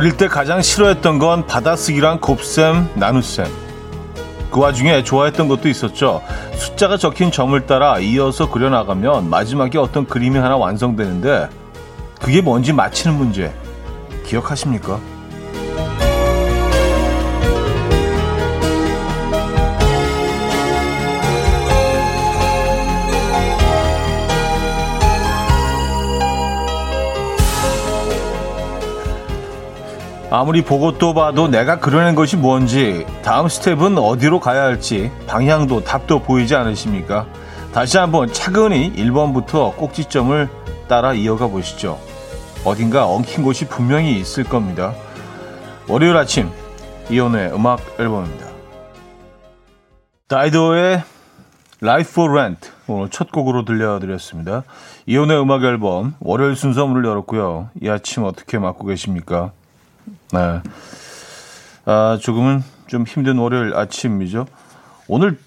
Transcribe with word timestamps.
어릴 0.00 0.16
때 0.16 0.28
가장 0.28 0.62
싫어했던 0.62 1.18
건 1.18 1.46
받아쓰기랑 1.46 2.20
곱셈, 2.20 2.88
나눗셈. 2.94 3.44
그 4.50 4.58
와중에 4.58 5.04
좋아했던 5.04 5.46
것도 5.46 5.68
있었죠. 5.68 6.22
숫자가 6.54 6.96
적힌 6.96 7.30
점을 7.30 7.66
따라 7.66 7.98
이어서 7.98 8.50
그려나가면 8.50 9.28
마지막에 9.28 9.76
어떤 9.76 10.06
그림이 10.06 10.38
하나 10.38 10.56
완성되는데 10.56 11.50
그게 12.18 12.40
뭔지 12.40 12.72
맞히는 12.72 13.14
문제. 13.18 13.52
기억하십니까? 14.24 14.98
아무리 30.32 30.62
보고 30.62 30.96
또 30.96 31.12
봐도 31.12 31.48
내가 31.48 31.80
그려낸 31.80 32.14
것이 32.14 32.36
뭔지 32.36 33.04
다음 33.22 33.48
스텝은 33.48 33.98
어디로 33.98 34.38
가야 34.38 34.62
할지 34.62 35.10
방향도 35.26 35.82
답도 35.82 36.20
보이지 36.20 36.54
않으십니까? 36.54 37.26
다시 37.72 37.98
한번 37.98 38.32
차근히 38.32 38.92
1번부터 38.94 39.76
꼭지점을 39.76 40.48
따라 40.86 41.14
이어가 41.14 41.48
보시죠. 41.48 41.98
어딘가 42.64 43.06
엉킨 43.06 43.42
곳이 43.42 43.66
분명히 43.66 44.18
있을 44.20 44.44
겁니다. 44.44 44.94
월요일 45.88 46.16
아침 46.16 46.48
이연의 47.10 47.52
음악 47.52 47.80
앨범입니다. 47.98 48.46
다이도의 50.28 51.02
Life 51.82 52.12
for 52.12 52.30
Rent 52.30 52.70
오늘 52.86 53.08
첫 53.08 53.32
곡으로 53.32 53.64
들려드렸습니다. 53.64 54.62
이연의 55.06 55.40
음악 55.40 55.64
앨범 55.64 56.14
월요일 56.20 56.54
순서 56.54 56.86
문을 56.86 57.04
열었고요. 57.04 57.70
이 57.82 57.88
아침 57.88 58.22
어떻게 58.22 58.58
맞고 58.58 58.86
계십니까? 58.86 59.50
네. 60.32 60.60
아, 61.86 62.18
조금은 62.20 62.62
좀 62.86 63.04
힘든 63.04 63.38
월요일 63.38 63.74
아침이죠. 63.74 64.46
오늘, 65.08 65.38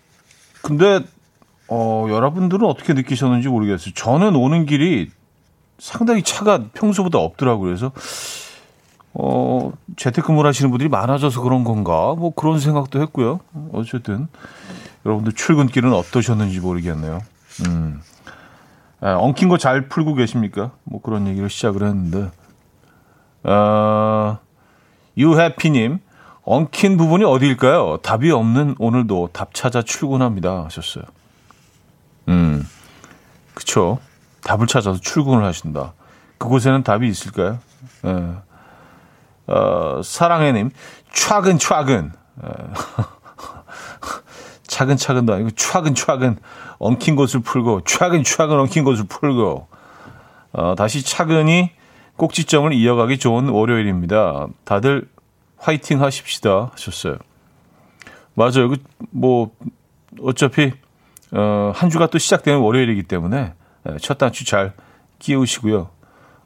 근데, 0.61 0.99
어, 1.67 2.07
여러분들은 2.09 2.65
어떻게 2.65 2.93
느끼셨는지 2.93 3.47
모르겠어요. 3.47 3.93
저는 3.93 4.35
오는 4.35 4.65
길이 4.65 5.09
상당히 5.79 6.23
차가 6.23 6.65
평소보다 6.73 7.17
없더라고요. 7.19 7.65
그래서, 7.67 7.91
어, 9.13 9.71
재택근무를 9.95 10.47
하시는 10.47 10.69
분들이 10.71 10.89
많아져서 10.89 11.41
그런 11.41 11.63
건가? 11.63 12.15
뭐 12.17 12.33
그런 12.33 12.59
생각도 12.59 13.01
했고요. 13.01 13.39
어쨌든, 13.71 14.27
여러분들 15.05 15.33
출근길은 15.33 15.93
어떠셨는지 15.93 16.59
모르겠네요. 16.59 17.19
음. 17.67 18.01
아, 19.01 19.15
엉킨 19.15 19.49
거 19.49 19.57
잘 19.57 19.87
풀고 19.89 20.15
계십니까? 20.15 20.71
뭐 20.83 21.01
그런 21.01 21.27
얘기를 21.27 21.49
시작을 21.49 21.83
했는데, 21.85 22.31
아, 23.43 24.39
유해피님, 25.17 26.00
엉킨 26.44 26.97
부분이 26.97 27.23
어디일까요? 27.23 27.97
답이 27.97 28.31
없는 28.31 28.75
오늘도 28.80 29.30
답 29.33 29.53
찾아 29.53 29.81
출근합니다. 29.81 30.66
하셨어요. 30.66 31.03
음, 32.28 32.67
그쵸. 33.53 34.00
답을 34.44 34.67
찾아서 34.67 35.00
출근을 35.00 35.44
하신다. 35.45 35.94
그곳에는 36.38 36.84
답이 36.84 37.08
있을까요? 37.08 37.59
예. 38.06 38.34
어, 39.47 40.02
사랑해님, 40.03 40.72
차근차근. 41.14 42.11
예. 42.44 42.50
차근차근도 44.68 45.34
아니고 45.34 45.52
차근차근 45.52 46.38
엉킨 46.79 47.16
것을 47.16 47.41
풀고 47.41 47.81
차근차근 47.81 48.59
엉킨 48.59 48.84
것을 48.84 49.06
풀고 49.06 49.68
어, 50.53 50.75
다시 50.75 51.06
차근히 51.06 51.72
꼭지점을 52.18 52.72
이어가기 52.74 53.18
좋은 53.18 53.50
월요일입니다. 53.50 54.47
다들 54.63 55.07
화이팅 55.57 56.01
하십시다 56.01 56.72
하셨어요. 56.74 57.18
맞아요. 58.35 58.69
그 58.69 58.78
뭐 59.12 59.51
어차피 60.22 60.72
어, 61.31 61.72
한 61.75 61.90
주가 61.90 62.07
또 62.07 62.18
시작되는 62.18 62.59
월요일이기 62.59 63.03
때문에 63.03 63.53
예, 63.90 63.97
첫 64.02 64.18
단추 64.18 64.46
잘 64.46 64.73
끼우시고요. 65.19 65.90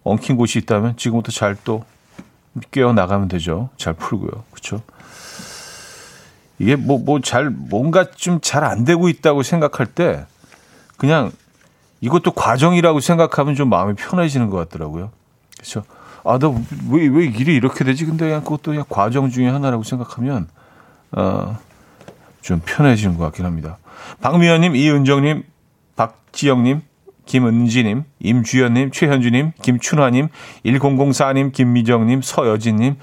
엉킨 0.03 0.37
곳이 0.37 0.59
있다면 0.59 0.95
지금부터 0.97 1.31
잘또 1.31 1.83
끼워 2.71 2.93
나가면 2.93 3.27
되죠. 3.27 3.69
잘 3.77 3.93
풀고요. 3.93 4.43
그렇죠? 4.51 4.81
이게 6.59 6.75
뭐 6.75 6.97
뭐 6.99 7.19
잘 7.21 7.49
뭔가 7.49 8.05
좀 8.11 8.39
잘 8.41 8.63
안 8.63 8.83
되고 8.85 9.09
있다고 9.09 9.43
생각할 9.43 9.85
때 9.87 10.25
그냥 10.97 11.31
이것도 12.01 12.31
과정이라고 12.31 12.99
생각하면 12.99 13.55
좀 13.55 13.69
마음이 13.69 13.95
편해지는 13.95 14.49
것 14.49 14.57
같더라고요. 14.57 15.11
그렇죠. 15.57 15.83
아, 16.23 16.37
나 16.37 16.49
왜 16.89 17.07
왜 17.07 17.25
일이 17.25 17.55
이렇게 17.55 17.83
되지? 17.83 18.05
근데 18.05 18.25
그냥 18.27 18.41
그것도 18.43 18.71
그냥 18.71 18.85
과정 18.89 19.29
중에 19.29 19.47
하나라고 19.47 19.83
생각하면 19.83 20.47
어, 21.11 21.57
좀 22.41 22.61
편해지는 22.65 23.17
것 23.17 23.23
같긴 23.25 23.45
합니다. 23.45 23.77
박미연님, 24.21 24.75
이은정님, 24.75 25.43
박지영님, 25.95 26.81
김은지님, 27.25 28.03
임주연님, 28.19 28.91
최현주님, 28.91 29.51
김춘화님, 29.61 30.27
1004님, 30.65 31.51
김미정님, 31.51 32.21
서여진님, 32.21 32.95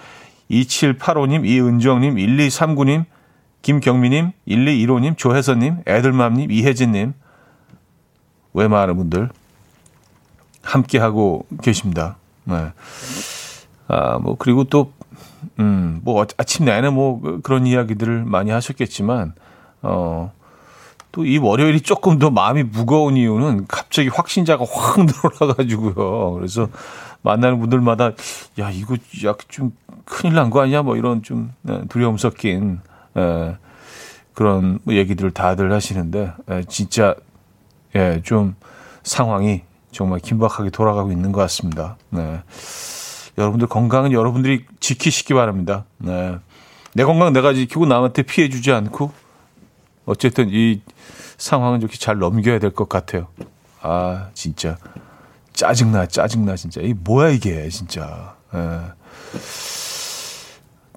2785님, 0.51 1.47
이은정님, 1.47 2.15
1239님, 2.17 3.05
김경미님, 3.63 4.33
1215님, 4.49 5.17
조혜선님, 5.17 5.83
애들맘님, 5.87 6.51
이혜진님, 6.51 7.15
왜 8.55 8.69
많은 8.69 8.97
분들 8.97 9.31
함께하고 10.63 11.47
계십니다. 11.63 12.17
네. 12.44 12.72
아, 13.88 14.19
뭐, 14.19 14.37
그리고 14.38 14.65
또, 14.65 14.93
음, 15.59 16.00
뭐, 16.05 16.25
아침 16.37 16.65
내내 16.65 16.91
뭐, 16.91 17.21
그, 17.21 17.41
그런 17.43 17.66
이야기들을 17.66 18.25
많이 18.25 18.50
하셨겠지만, 18.50 19.34
어, 19.82 20.32
또 21.12 21.25
이 21.25 21.38
월요일이 21.38 21.81
조금 21.82 22.19
더 22.19 22.31
마음이 22.31 22.65
무거운 22.65 23.16
이유는 23.16 23.66
갑자기 23.69 24.09
확신자가 24.09 24.65
확 24.69 24.99
늘어나가지고요. 25.06 26.32
그래서 26.32 26.69
만나는 27.22 27.60
분들마다, 27.60 28.12
야, 28.59 28.71
이거 28.71 28.97
약 29.25 29.38
좀 29.49 29.72
큰일 30.05 30.34
난 30.34 30.50
거 30.50 30.61
아니야? 30.61 30.82
뭐 30.82 30.97
이런 30.97 31.22
좀 31.22 31.53
네, 31.62 31.82
두려움 31.88 32.19
섞인, 32.19 32.81
에, 33.16 33.56
그런 34.34 34.81
얘기들을 34.88 35.31
다들 35.31 35.72
하시는데, 35.72 36.32
에, 36.50 36.65
진짜, 36.65 37.15
예, 37.94 38.21
좀 38.25 38.56
상황이 39.05 39.62
정말 39.94 40.21
긴박하게 40.21 40.71
돌아가고 40.71 41.12
있는 41.12 41.32
것 41.32 41.41
같습니다. 41.43 41.97
네. 42.10 42.43
여러분들 43.38 43.69
건강은 43.69 44.12
여러분들이 44.12 44.65
지키시기 44.81 45.34
바랍니다. 45.34 45.84
네. 45.99 46.37
내 46.94 47.05
건강 47.05 47.32
내가 47.32 47.55
지키고 47.55 47.87
남한테 47.87 48.22
피해 48.22 48.49
주지 48.49 48.71
않고 48.72 49.12
어쨌든 50.05 50.49
이 50.50 50.82
상황은 51.38 51.81
이렇게 51.81 51.97
잘 51.97 52.19
넘겨야 52.19 52.59
될 52.59 52.71
것 52.71 52.88
같아요. 52.88 53.28
아, 53.81 54.28
진짜. 54.34 54.77
짜증나, 55.53 56.06
짜증나, 56.06 56.56
진짜. 56.56 56.81
이 56.81 56.93
뭐야, 56.94 57.31
이게, 57.31 57.69
진짜. 57.69 58.37
예. 58.55 58.81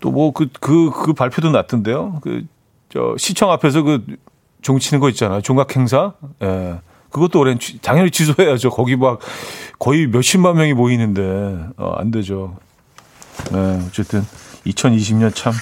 또뭐 0.01 0.31
그, 0.33 0.47
그, 0.59 0.91
그 0.91 1.13
발표도 1.13 1.51
났던데요. 1.51 2.19
그, 2.21 2.45
저, 2.89 3.15
시청 3.17 3.51
앞에서 3.51 3.83
그 3.83 4.03
종 4.61 4.79
치는 4.79 4.99
거 4.99 5.07
있잖아요. 5.09 5.41
종각 5.41 5.75
행사. 5.77 6.13
예. 6.41 6.81
그것도 7.11 7.39
올해 7.39 7.55
당연히 7.81 8.11
취소해야죠. 8.11 8.69
거기 8.69 8.95
막 8.95 9.19
거의 9.79 10.07
몇십만 10.07 10.55
명이 10.57 10.73
모이는데 10.73 11.69
어, 11.77 11.95
안 11.97 12.11
되죠. 12.11 12.57
네, 13.51 13.81
어쨌든 13.87 14.23
2020년 14.65 15.33
참 15.35 15.53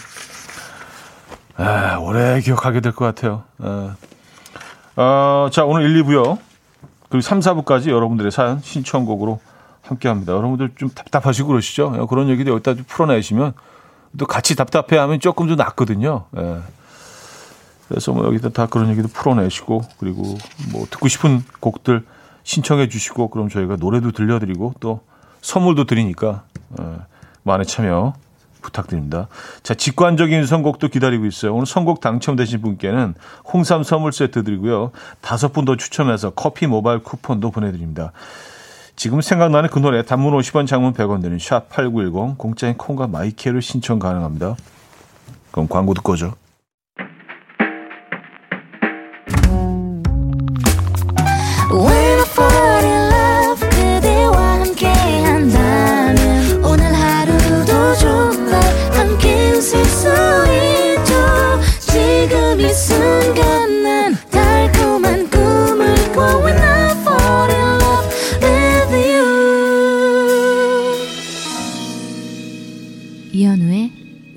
아, 1.58 1.98
오래 2.00 2.40
기억하게 2.42 2.82
될 2.82 2.92
것 2.94 3.06
같아요. 3.06 3.44
아, 3.60 3.96
어, 4.96 5.50
자 5.52 5.64
오늘 5.66 5.90
1, 5.90 6.04
2부요. 6.04 6.38
그리고 7.10 7.22
3, 7.22 7.40
4부까지 7.40 7.90
여러분들의 7.90 8.32
사연 8.32 8.60
신청곡으로 8.62 9.40
함께합니다. 9.84 10.34
여러분들 10.34 10.72
좀 10.76 10.90
답답하시고 10.90 11.48
그러시죠? 11.50 12.08
그런 12.08 12.28
얘기도 12.30 12.52
여기다 12.52 12.74
좀 12.76 12.84
풀어내시면 12.88 13.54
또 14.18 14.26
같이 14.26 14.56
답답해하면 14.56 15.20
조금 15.20 15.48
더 15.48 15.56
낫거든요. 15.56 16.26
예. 16.38 16.58
그래서 17.88 18.12
뭐 18.14 18.26
여기다 18.26 18.50
다 18.50 18.68
그런 18.68 18.90
얘기도 18.90 19.08
풀어내시고 19.08 19.82
그리고 20.00 20.24
뭐 20.72 20.86
듣고 20.90 21.08
싶은 21.08 21.44
곡들 21.60 22.04
신청해 22.44 22.90
주시고 22.90 23.30
그럼 23.30 23.50
저희가 23.50 23.76
노래도 23.78 24.12
들려드리고 24.12 24.76
또 24.80 25.02
선물도 25.42 25.86
드리니까 25.86 26.44
어, 26.80 27.06
많은 27.44 27.66
참여 27.66 28.14
부탁드립니다. 28.62 29.28
자, 29.62 29.76
직관적인 29.76 30.46
선곡도 30.48 30.88
기다리고 30.88 31.26
있어요. 31.28 31.54
오늘 31.54 31.68
선곡 31.68 32.02
당첨되신 32.02 32.62
분께는 32.62 33.14
홍삼 33.54 33.84
선물 33.84 34.12
세트 34.12 34.44
드리고요. 34.44 34.92
다섯 35.22 35.54
분 35.54 35.66
더 35.66 35.76
추첨해서 35.78 36.32
커피 36.32 36.66
모바일 36.68 37.00
쿠폰도 37.00 37.52
보내드립니다. 37.52 38.12
지금 38.96 39.22
생각나는 39.22 39.70
그 39.70 39.80
노래 39.80 40.04
단문 40.04 40.34
50원 40.34 40.68
장문 40.68 40.94
100원 40.94 41.22
드는 41.22 41.38
샵8910 41.38 42.38
공짜인 42.38 42.76
콩과 42.78 43.08
마이케를 43.08 43.62
신청 43.62 44.00
가능합니다. 44.00 44.56
그럼 45.52 45.68
광고 45.68 45.94
듣고 45.94 46.14
오죠. 46.14 46.34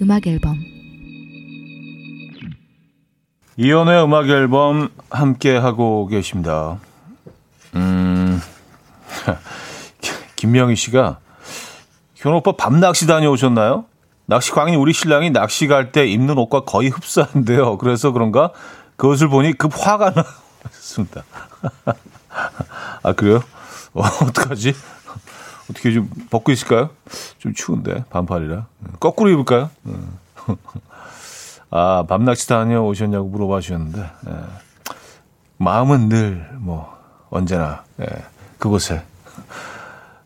음악 0.02 0.26
앨범 0.26 0.58
이연의 3.56 4.02
음악 4.02 4.28
앨범 4.28 4.88
함께 5.08 5.56
하고 5.56 6.08
계십니다. 6.08 6.78
음, 7.76 8.40
김명희 10.34 10.74
씨가 10.74 11.18
현호 12.16 12.38
오빠 12.38 12.52
밤 12.56 12.80
낚시 12.80 13.06
다녀오셨나요? 13.06 13.84
낚시 14.26 14.50
광인 14.50 14.74
우리 14.74 14.92
신랑이 14.92 15.30
낚시 15.30 15.68
갈 15.68 15.92
때 15.92 16.04
입는 16.06 16.36
옷과 16.36 16.64
거의 16.64 16.88
흡사한데요. 16.88 17.78
그래서 17.78 18.10
그런가 18.10 18.50
그것을 18.96 19.28
보니 19.28 19.52
급 19.52 19.72
화가 19.76 20.10
나습니다. 20.64 21.22
아 23.04 23.12
그래요? 23.12 23.42
어, 23.94 24.02
어떡하지? 24.02 24.74
어떻게 25.70 25.92
좀 25.92 26.08
벗고 26.30 26.50
있을까요? 26.52 26.90
좀 27.38 27.52
추운데 27.54 28.04
반팔이라 28.10 28.66
거꾸로 29.00 29.30
입을까요? 29.30 29.70
음. 29.86 30.18
아 31.70 32.04
밤낚시 32.08 32.48
다녀오셨냐고 32.48 33.28
물어봐 33.28 33.60
주셨는데 33.60 34.00
예. 34.00 34.32
마음은 35.58 36.08
늘 36.08 36.48
뭐 36.58 36.96
언제나 37.30 37.84
예. 38.00 38.06
그곳에 38.58 39.02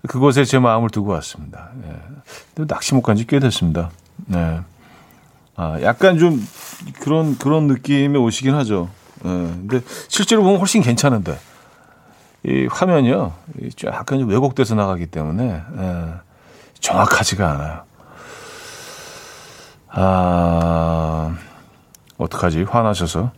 그곳에 0.08 0.44
제 0.44 0.58
마음을 0.58 0.88
두고 0.90 1.10
왔습니다. 1.12 1.70
예. 2.56 2.64
낚시 2.66 2.94
못 2.94 3.02
간 3.02 3.16
지 3.16 3.26
꽤 3.26 3.38
됐습니다. 3.40 3.90
네. 4.26 4.60
아, 5.56 5.78
약간 5.82 6.18
좀 6.18 6.44
그런 7.00 7.36
그런 7.38 7.66
느낌의 7.66 8.20
옷이긴 8.20 8.54
하죠. 8.54 8.88
예. 9.24 9.28
근데 9.28 9.80
실제로 10.08 10.42
보면 10.44 10.58
훨씬 10.60 10.82
괜찮은데 10.82 11.38
이 12.44 12.66
화면이요, 12.70 13.32
약간 13.86 14.18
좀 14.18 14.28
왜곡돼서 14.28 14.74
나가기 14.74 15.06
때문에 15.06 15.62
예. 15.78 16.14
정확하지가 16.80 17.50
않아요. 17.50 17.82
아, 19.88 21.36
어떡하지? 22.18 22.64
화나셔서. 22.64 23.30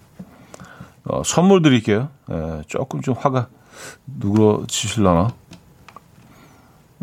어, 1.06 1.22
선물 1.22 1.60
드릴게요. 1.60 2.08
예, 2.30 2.62
조금 2.66 3.02
좀 3.02 3.14
화가 3.18 3.48
누그러지실라나? 4.06 5.32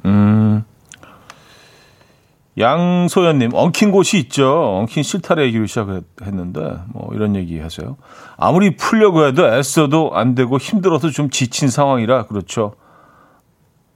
음, 0.06 0.66
양소연님, 2.58 3.54
엉킨 3.54 3.92
곳이 3.92 4.18
있죠. 4.20 4.78
엉킨 4.80 5.04
실타래 5.04 5.44
얘기를 5.46 5.68
시작했는데, 5.68 6.80
뭐, 6.88 7.10
이런 7.14 7.36
얘기 7.36 7.60
하세요. 7.60 7.96
아무리 8.38 8.76
풀려고 8.76 9.26
해도 9.26 9.48
애써도 9.48 10.12
안 10.16 10.36
되고 10.36 10.58
힘들어서 10.58 11.10
좀 11.10 11.30
지친 11.30 11.70
상황이라, 11.70 12.26
그렇죠. 12.28 12.76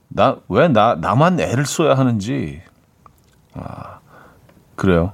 나, 0.08 0.38
왜 0.48 0.68
나, 0.68 0.94
나만 0.94 1.38
애를 1.38 1.66
써야 1.66 1.94
하는지. 1.94 2.62
아, 3.54 3.98
그래요. 4.74 5.12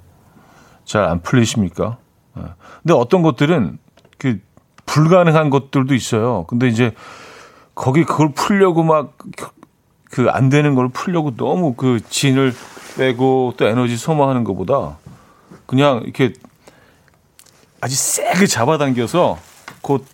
잘 0.84 1.04
안 1.04 1.20
풀리십니까? 1.22 1.96
아, 2.34 2.54
근데 2.82 2.94
어떤 2.94 3.22
것들은 3.22 3.78
그, 4.18 4.40
불가능한 4.86 5.50
것들도 5.50 5.94
있어요. 5.94 6.44
근데 6.46 6.68
이제, 6.68 6.92
거기 7.74 8.04
그걸 8.04 8.32
풀려고 8.34 8.82
막, 8.84 9.16
그 10.10 10.28
안 10.30 10.50
되는 10.50 10.74
걸 10.74 10.90
풀려고 10.90 11.34
너무 11.36 11.74
그 11.74 12.00
진을 12.08 12.52
빼고 12.96 13.54
또 13.56 13.66
에너지 13.66 13.96
소모하는 13.96 14.44
것보다 14.44 14.98
그냥 15.66 16.02
이렇게 16.04 16.32
아주 17.80 17.96
세게 17.96 18.46
잡아당겨서 18.46 19.38
그 19.82 20.04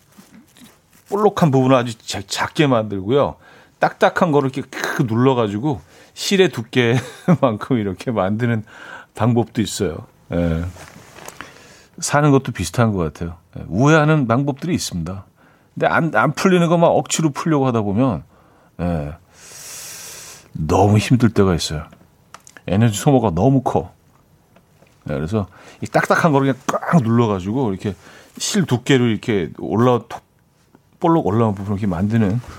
볼록한 1.09 1.51
부분을 1.51 1.75
아주 1.75 1.95
작게 1.97 2.67
만들고요. 2.67 3.35
딱딱한 3.79 4.31
거를 4.31 4.51
이렇게 4.53 4.69
크 4.69 5.03
눌러가지고 5.03 5.81
실의 6.13 6.49
두께만큼 6.49 7.77
이렇게 7.77 8.11
만드는 8.11 8.63
방법도 9.15 9.61
있어요. 9.61 9.97
예. 10.31 10.63
사는 11.99 12.31
것도 12.31 12.51
비슷한 12.51 12.93
것 12.93 12.99
같아요. 12.99 13.37
예. 13.57 13.63
우회하는 13.67 14.27
방법들이 14.27 14.73
있습니다. 14.73 15.25
근데 15.73 15.87
안, 15.87 16.13
안 16.15 16.33
풀리는 16.33 16.67
것만 16.67 16.89
억지로 16.89 17.31
풀려고 17.31 17.67
하다 17.67 17.81
보면, 17.81 18.23
예. 18.81 19.13
너무 20.51 20.97
힘들 20.97 21.29
때가 21.29 21.55
있어요. 21.55 21.85
에너지 22.69 22.97
소모가 22.97 23.31
너무 23.31 23.61
커. 23.61 23.91
네, 25.03 25.15
그래서 25.15 25.47
이 25.81 25.87
딱딱한 25.87 26.31
거를 26.31 26.53
그냥 26.53 26.61
꽉 26.67 27.01
눌러가지고 27.01 27.71
이렇게 27.71 27.95
실 28.37 28.65
두께를 28.65 29.09
이렇게 29.09 29.49
올라 29.59 29.99
볼록 30.99 31.25
올라온 31.27 31.55
부분을 31.55 31.77
이렇게 31.79 31.87
만드는. 31.87 32.39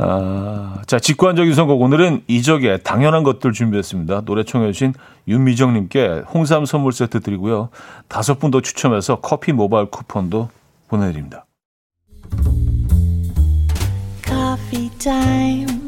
아, 0.00 0.80
자, 0.86 1.00
직관적인 1.00 1.54
선곡. 1.54 1.80
오늘은 1.82 2.22
이적의 2.28 2.84
당연한 2.84 3.24
것들 3.24 3.52
준비했습니다. 3.52 4.20
노래 4.26 4.44
청해주신 4.44 4.94
윤미정님께 5.26 6.22
홍삼 6.32 6.66
선물 6.66 6.92
세트 6.92 7.20
드리고요. 7.20 7.70
다섯 8.06 8.38
분 8.38 8.52
더 8.52 8.60
추첨해서 8.60 9.20
커피 9.20 9.52
모바일 9.52 9.86
쿠폰도 9.86 10.50
보내드립니다. 10.88 11.46
Coffee 14.24 14.90
time. 14.98 15.87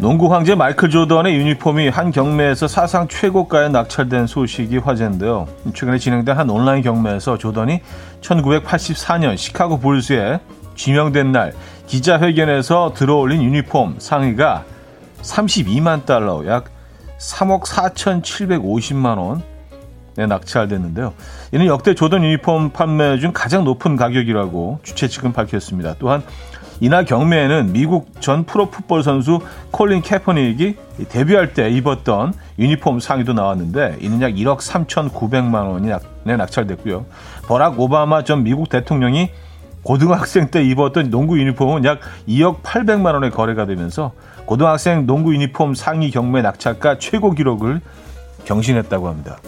농구 0.00 0.32
황제 0.32 0.54
마이클 0.54 0.90
조던의 0.90 1.34
유니폼이 1.34 1.88
한 1.88 2.12
경매에서 2.12 2.68
사상 2.68 3.08
최고가에 3.08 3.68
낙찰된 3.70 4.28
소식이 4.28 4.78
화제인데요. 4.78 5.48
최근에 5.74 5.98
진행된 5.98 6.36
한 6.36 6.48
온라인 6.50 6.82
경매에서 6.82 7.36
조던이 7.36 7.80
1984년 8.20 9.36
시카고 9.36 9.80
불스에 9.80 10.38
지명된 10.76 11.32
날 11.32 11.52
기자회견에서 11.88 12.92
들어올린 12.94 13.42
유니폼 13.42 13.96
상의가 13.98 14.62
32만 15.22 16.06
달러, 16.06 16.46
약 16.46 16.66
3억 17.18 17.64
4,750만 17.64 19.18
원에 19.18 20.26
낙찰됐는데요. 20.28 21.12
이는 21.50 21.66
역대 21.66 21.96
조던 21.96 22.22
유니폼 22.22 22.70
판매 22.70 23.18
중 23.18 23.32
가장 23.34 23.64
높은 23.64 23.96
가격이라고 23.96 24.78
주최 24.84 25.08
측은 25.08 25.32
밝혔습니다. 25.32 25.96
또한 25.98 26.22
이날 26.80 27.04
경매에는 27.04 27.72
미국 27.72 28.20
전 28.20 28.44
프로풋볼 28.44 29.02
선수 29.02 29.40
콜린 29.70 30.00
캐퍼닉이 30.02 30.76
데뷔할 31.08 31.52
때 31.52 31.70
입었던 31.70 32.34
유니폼 32.58 33.00
상의도 33.00 33.32
나왔는데 33.32 33.98
이는 34.00 34.20
약 34.22 34.32
1억 34.32 34.58
3,900만 34.58 35.70
원이 35.70 35.90
낙찰됐고요. 36.24 37.06
버락 37.46 37.80
오바마 37.80 38.24
전 38.24 38.44
미국 38.44 38.68
대통령이 38.68 39.30
고등학생 39.82 40.50
때 40.50 40.62
입었던 40.62 41.10
농구 41.10 41.38
유니폼은 41.38 41.84
약 41.84 42.00
2억 42.28 42.62
800만 42.62 43.14
원에 43.14 43.30
거래가 43.30 43.64
되면서 43.66 44.12
고등학생 44.44 45.06
농구 45.06 45.34
유니폼 45.34 45.74
상위 45.74 46.10
경매 46.10 46.42
낙찰가 46.42 46.98
최고 46.98 47.32
기록을 47.32 47.80
경신했다고 48.44 49.08
합니다. 49.08 49.38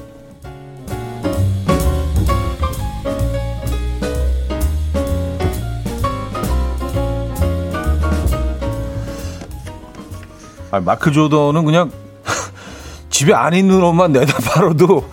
아, 10.71 10.81
마크 10.81 11.11
조던은 11.13 11.65
그냥 11.65 11.91
집에 13.11 13.35
안 13.35 13.55
있는 13.55 13.83
옷만 13.83 14.13
내다 14.13 14.39
팔아도 14.39 15.09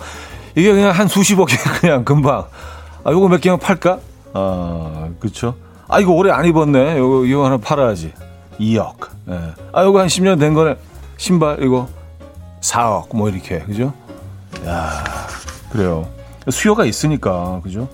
이게 0.54 0.72
그냥 0.72 0.90
한 0.90 1.08
수십억이 1.08 1.54
그냥 1.80 2.04
금방. 2.04 2.46
아, 3.04 3.12
요거 3.12 3.28
몇 3.28 3.40
개만 3.40 3.58
팔까? 3.58 3.98
아, 4.34 5.08
그쵸. 5.20 5.54
아, 5.88 6.00
이거 6.00 6.12
오래 6.12 6.30
안 6.30 6.44
입었네. 6.44 6.98
요거, 6.98 7.24
이거 7.24 7.44
하나 7.46 7.56
팔아야지. 7.56 8.12
2억. 8.60 9.08
예. 9.30 9.40
아, 9.72 9.84
요거 9.84 10.00
한 10.00 10.06
10년 10.08 10.38
된 10.40 10.54
거네. 10.54 10.76
신발, 11.16 11.62
이거 11.62 11.88
4억. 12.60 13.16
뭐 13.16 13.28
이렇게. 13.28 13.60
그죠? 13.60 13.92
야 14.66 15.04
그래요. 15.70 16.08
수요가 16.50 16.84
있으니까. 16.84 17.60
그죠? 17.62 17.88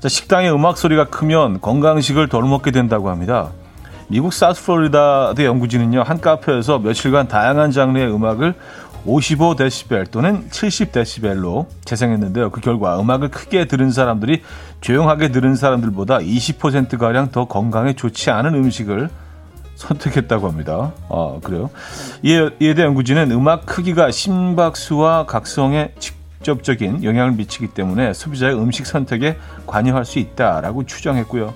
자, 0.00 0.08
식당에 0.08 0.48
음악 0.50 0.78
소리가 0.78 1.04
크면 1.04 1.60
건강식을 1.60 2.28
덜 2.28 2.42
먹게 2.44 2.70
된다고 2.70 3.10
합니다. 3.10 3.50
미국 4.10 4.32
사우스 4.32 4.64
플로리다대 4.64 5.44
연구진은요, 5.44 6.02
한 6.02 6.20
카페에서 6.20 6.80
며칠간 6.80 7.28
다양한 7.28 7.70
장르의 7.70 8.12
음악을 8.12 8.54
55데시벨 9.06 10.10
또는 10.10 10.48
70데시벨로 10.50 11.66
재생했는데요. 11.84 12.50
그 12.50 12.60
결과 12.60 13.00
음악을 13.00 13.28
크게 13.30 13.66
들은 13.66 13.92
사람들이 13.92 14.42
조용하게 14.80 15.28
들은 15.28 15.54
사람들보다 15.54 16.18
20%가량 16.18 17.30
더 17.30 17.44
건강에 17.44 17.92
좋지 17.92 18.30
않은 18.30 18.52
음식을 18.54 19.10
선택했다고 19.76 20.48
합니다. 20.48 20.92
아, 21.08 21.38
그래요? 21.44 21.70
이에, 22.24 22.50
이에 22.58 22.74
대해 22.74 22.88
연구진은 22.88 23.30
음악 23.30 23.64
크기가 23.64 24.10
심박수와 24.10 25.26
각성에 25.26 25.92
직접적인 26.00 27.04
영향을 27.04 27.32
미치기 27.32 27.68
때문에 27.68 28.12
소비자의 28.12 28.56
음식 28.56 28.86
선택에 28.86 29.38
관여할 29.68 30.04
수 30.04 30.18
있다라고 30.18 30.84
추정했고요. 30.84 31.54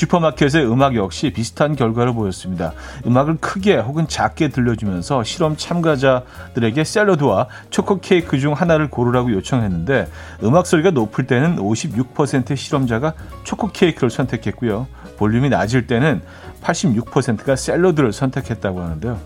슈퍼마켓의 0.00 0.66
음악 0.66 0.94
역시 0.94 1.30
비슷한 1.30 1.76
결과를 1.76 2.14
보였습니다. 2.14 2.72
음악을 3.06 3.36
크게 3.38 3.76
혹은 3.76 4.08
작게 4.08 4.48
들려주면서 4.48 5.24
실험 5.24 5.56
참가자들에게 5.56 6.84
샐러드와 6.84 7.48
초코 7.68 8.00
케이크 8.00 8.38
중 8.38 8.54
하나를 8.54 8.88
고르라고 8.88 9.32
요청했는데 9.32 10.08
음악 10.42 10.66
소리가 10.66 10.90
높을 10.90 11.26
때는 11.26 11.56
56%의 11.56 12.56
실험자가 12.56 13.12
초코 13.44 13.68
케이크를 13.68 14.08
선택했고요. 14.08 14.86
볼륨이 15.18 15.50
낮을 15.50 15.86
때는 15.86 16.22
86%가 16.62 17.56
샐러드를 17.56 18.12
선택했다고 18.12 18.80
하는데요. 18.80 19.18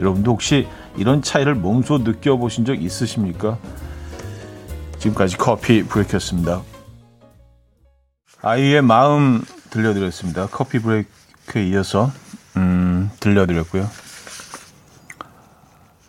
여러분도 0.00 0.32
혹시 0.32 0.66
이런 0.96 1.22
차이를 1.22 1.54
몸소 1.54 1.98
느껴보신 1.98 2.64
적 2.64 2.82
있으십니까? 2.82 3.58
지금까지 4.98 5.36
커피 5.36 5.84
브레이크였습니다. 5.84 6.62
아이의 8.42 8.82
마음 8.82 9.42
들려드렸습니다. 9.74 10.46
커피 10.46 10.78
브레이크에 10.78 11.66
이어서 11.66 12.12
음, 12.56 13.10
들려드렸고요. 13.18 13.90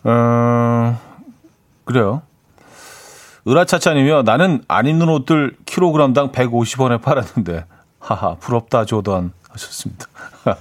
어, 0.03 1.01
그래요. 1.84 2.22
으라차차님이요. 3.48 4.22
나는 4.22 4.63
안 4.67 4.86
입는 4.86 5.10
옷들 5.10 5.57
킬로그램당 5.65 6.31
150원에 6.31 7.01
팔았는데 7.01 7.65
하하 8.00 8.36
부럽다 8.36 8.86
조던 8.86 9.34
하셨습니다. 9.50 10.05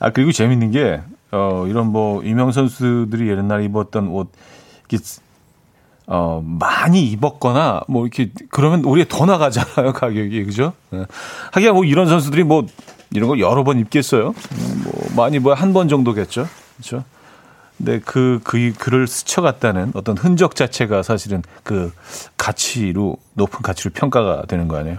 아 0.00 0.10
그리고 0.10 0.32
재밌는 0.32 0.72
게 0.72 1.00
어, 1.30 1.66
이런 1.68 1.86
뭐 1.86 2.24
유명 2.24 2.50
선수들이 2.50 3.30
옛날에 3.30 3.64
입었던 3.66 4.08
옷 4.08 4.32
어, 6.12 6.42
많이 6.44 7.04
입었거나, 7.06 7.82
뭐, 7.86 8.04
이렇게, 8.04 8.30
그러면 8.50 8.82
우리가 8.84 9.14
더 9.16 9.26
나가잖아요, 9.26 9.92
가격이. 9.92 10.44
그죠? 10.44 10.72
네. 10.90 11.04
하기야 11.52 11.72
뭐 11.72 11.84
이런 11.84 12.08
선수들이 12.08 12.42
뭐, 12.42 12.66
이런 13.12 13.28
걸 13.28 13.38
여러 13.38 13.62
번 13.62 13.78
입겠어요? 13.78 14.34
음, 14.52 14.82
뭐, 14.84 14.92
많이 15.16 15.38
뭐 15.38 15.54
한 15.54 15.72
번 15.72 15.86
정도겠죠? 15.88 16.48
그죠? 16.78 17.04
근데 17.78 18.00
그, 18.04 18.40
그, 18.42 18.72
글을 18.76 19.06
스쳐갔다는 19.06 19.92
어떤 19.94 20.18
흔적 20.18 20.56
자체가 20.56 21.04
사실은 21.04 21.42
그 21.62 21.92
가치로, 22.36 23.16
높은 23.34 23.62
가치로 23.62 23.92
평가가 23.94 24.42
되는 24.48 24.66
거 24.66 24.78
아니에요? 24.78 24.98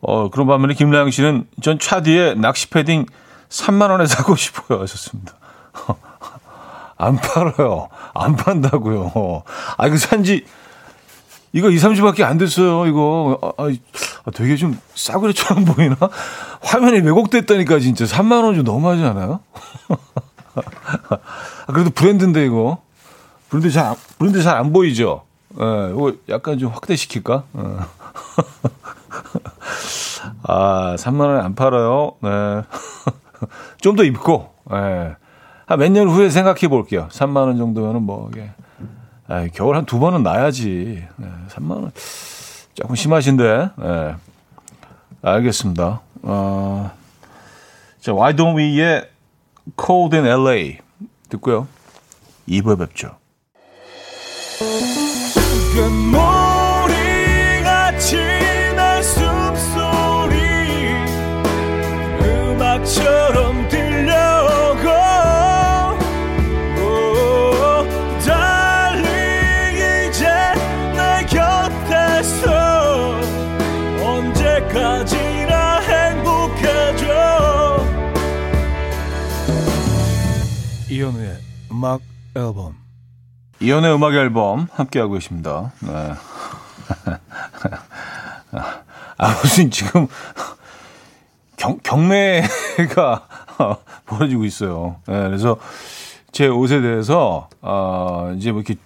어, 0.00 0.30
그런 0.30 0.46
반면에 0.46 0.72
김라영 0.72 1.10
씨는 1.10 1.46
전 1.60 1.78
차디에 1.78 2.32
낚시 2.34 2.70
패딩 2.70 3.04
3만 3.50 3.90
원에 3.90 4.06
사고 4.06 4.34
싶어요. 4.36 4.80
하셨습니다. 4.80 5.34
안 7.00 7.16
팔아요. 7.16 7.88
안 8.14 8.36
판다고요. 8.36 9.42
아, 9.78 9.86
이거 9.86 9.96
산지, 9.96 10.44
이거 11.52 11.70
2, 11.70 11.76
3주밖에 11.76 12.22
안 12.22 12.36
됐어요, 12.38 12.86
이거. 12.86 13.38
아, 13.56 13.64
아, 13.64 14.30
되게 14.34 14.56
좀 14.56 14.78
싸구려처럼 14.94 15.64
보이나? 15.64 15.96
화면이 16.62 17.00
왜곡됐다니까, 17.00 17.80
진짜. 17.80 18.04
3만원 18.04 18.54
좀 18.54 18.64
너무하지 18.64 19.02
않아요? 19.02 19.40
아, 21.66 21.72
그래도 21.72 21.90
브랜드인데, 21.90 22.44
이거. 22.44 22.82
브랜드 23.48 23.70
잘, 23.70 23.96
브랜드 24.18 24.42
잘 24.42 24.56
안 24.58 24.72
보이죠? 24.72 25.22
예, 25.58 25.64
이거 25.90 26.12
약간 26.28 26.58
좀 26.58 26.70
확대시킬까? 26.70 27.44
예. 27.58 27.62
아, 30.44 30.94
3만원에 30.98 31.42
안 31.42 31.54
팔아요. 31.54 32.12
네. 32.20 32.30
좀 33.80 33.96
더 33.96 34.04
입고, 34.04 34.52
예. 34.72 35.16
한 35.70 35.78
몇 35.78 35.88
년 35.92 36.08
후에 36.08 36.30
생각해 36.30 36.66
볼게요. 36.68 37.06
3만 37.12 37.36
원 37.46 37.56
정도면은 37.56 38.02
뭐 38.02 38.28
이게 38.32 38.50
아, 39.28 39.46
겨울 39.54 39.76
한 39.76 39.86
두 39.86 40.00
번은 40.00 40.24
나야지. 40.24 41.04
네, 41.16 41.28
3만 41.48 41.70
원 41.70 41.92
조금 42.74 42.96
심하신데. 42.96 43.70
네. 43.78 44.14
알겠습니다. 45.22 46.00
어, 46.22 46.90
자, 48.00 48.12
Why 48.12 48.34
Don't 48.34 48.56
We의 48.56 49.04
Cold 49.80 50.16
in 50.16 50.26
LA 50.26 50.78
듣고요. 51.28 51.68
2부에 52.48 52.76
뵙죠. 52.78 53.16
음악 81.80 82.02
앨범. 82.36 82.76
이현우의 83.60 83.94
음악 83.94 84.12
앨범 84.12 84.68
함께하고 84.70 85.14
계십니다. 85.14 85.72
네. 85.80 86.12
아, 89.16 89.28
무슨 89.40 89.70
지금 89.70 90.06
경, 91.56 91.78
경매가 91.82 93.26
벌어지고 94.04 94.44
있어요. 94.44 94.96
네, 95.06 95.22
그래서 95.22 95.56
제 96.32 96.48
옷에 96.48 96.82
대해서, 96.82 97.48
어, 97.62 98.34
이제 98.36 98.52
뭐 98.52 98.60
이렇게 98.60 98.78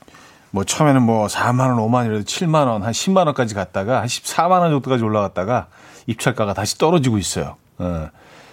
뭐 0.53 0.63
처음에는 0.63 1.03
뭐 1.03 1.27
4만 1.27 1.77
원, 1.77 1.79
5만원이라도 1.79 2.25
7만 2.25 2.69
원, 2.69 2.85
한 2.85 2.93
10만 2.93 3.27
원까지 3.27 3.57
갔다가 3.57 4.03
한 4.03 4.07
14만 4.07 4.61
원 4.61 4.71
정도까지 4.71 5.03
올라갔다가 5.03 5.67
입찰가가 6.07 6.55
다시 6.55 6.79
떨어지고 6.79 7.19
있어요. 7.19 7.57
네. 7.79 8.09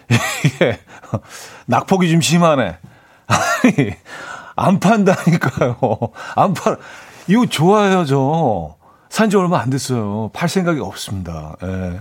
이게 0.45 0.79
낙폭이 1.67 2.09
좀 2.09 2.21
심하네. 2.21 2.79
아니, 3.31 3.91
안 4.55 4.79
판다니까요. 4.79 5.77
안 6.35 6.53
팔, 6.53 6.77
이거 7.27 7.45
좋아요, 7.45 8.05
저. 8.05 8.75
산 9.09 9.29
지 9.29 9.35
얼마 9.35 9.59
안 9.59 9.69
됐어요. 9.69 10.29
팔 10.33 10.47
생각이 10.47 10.79
없습니다. 10.79 11.55
예. 11.63 11.99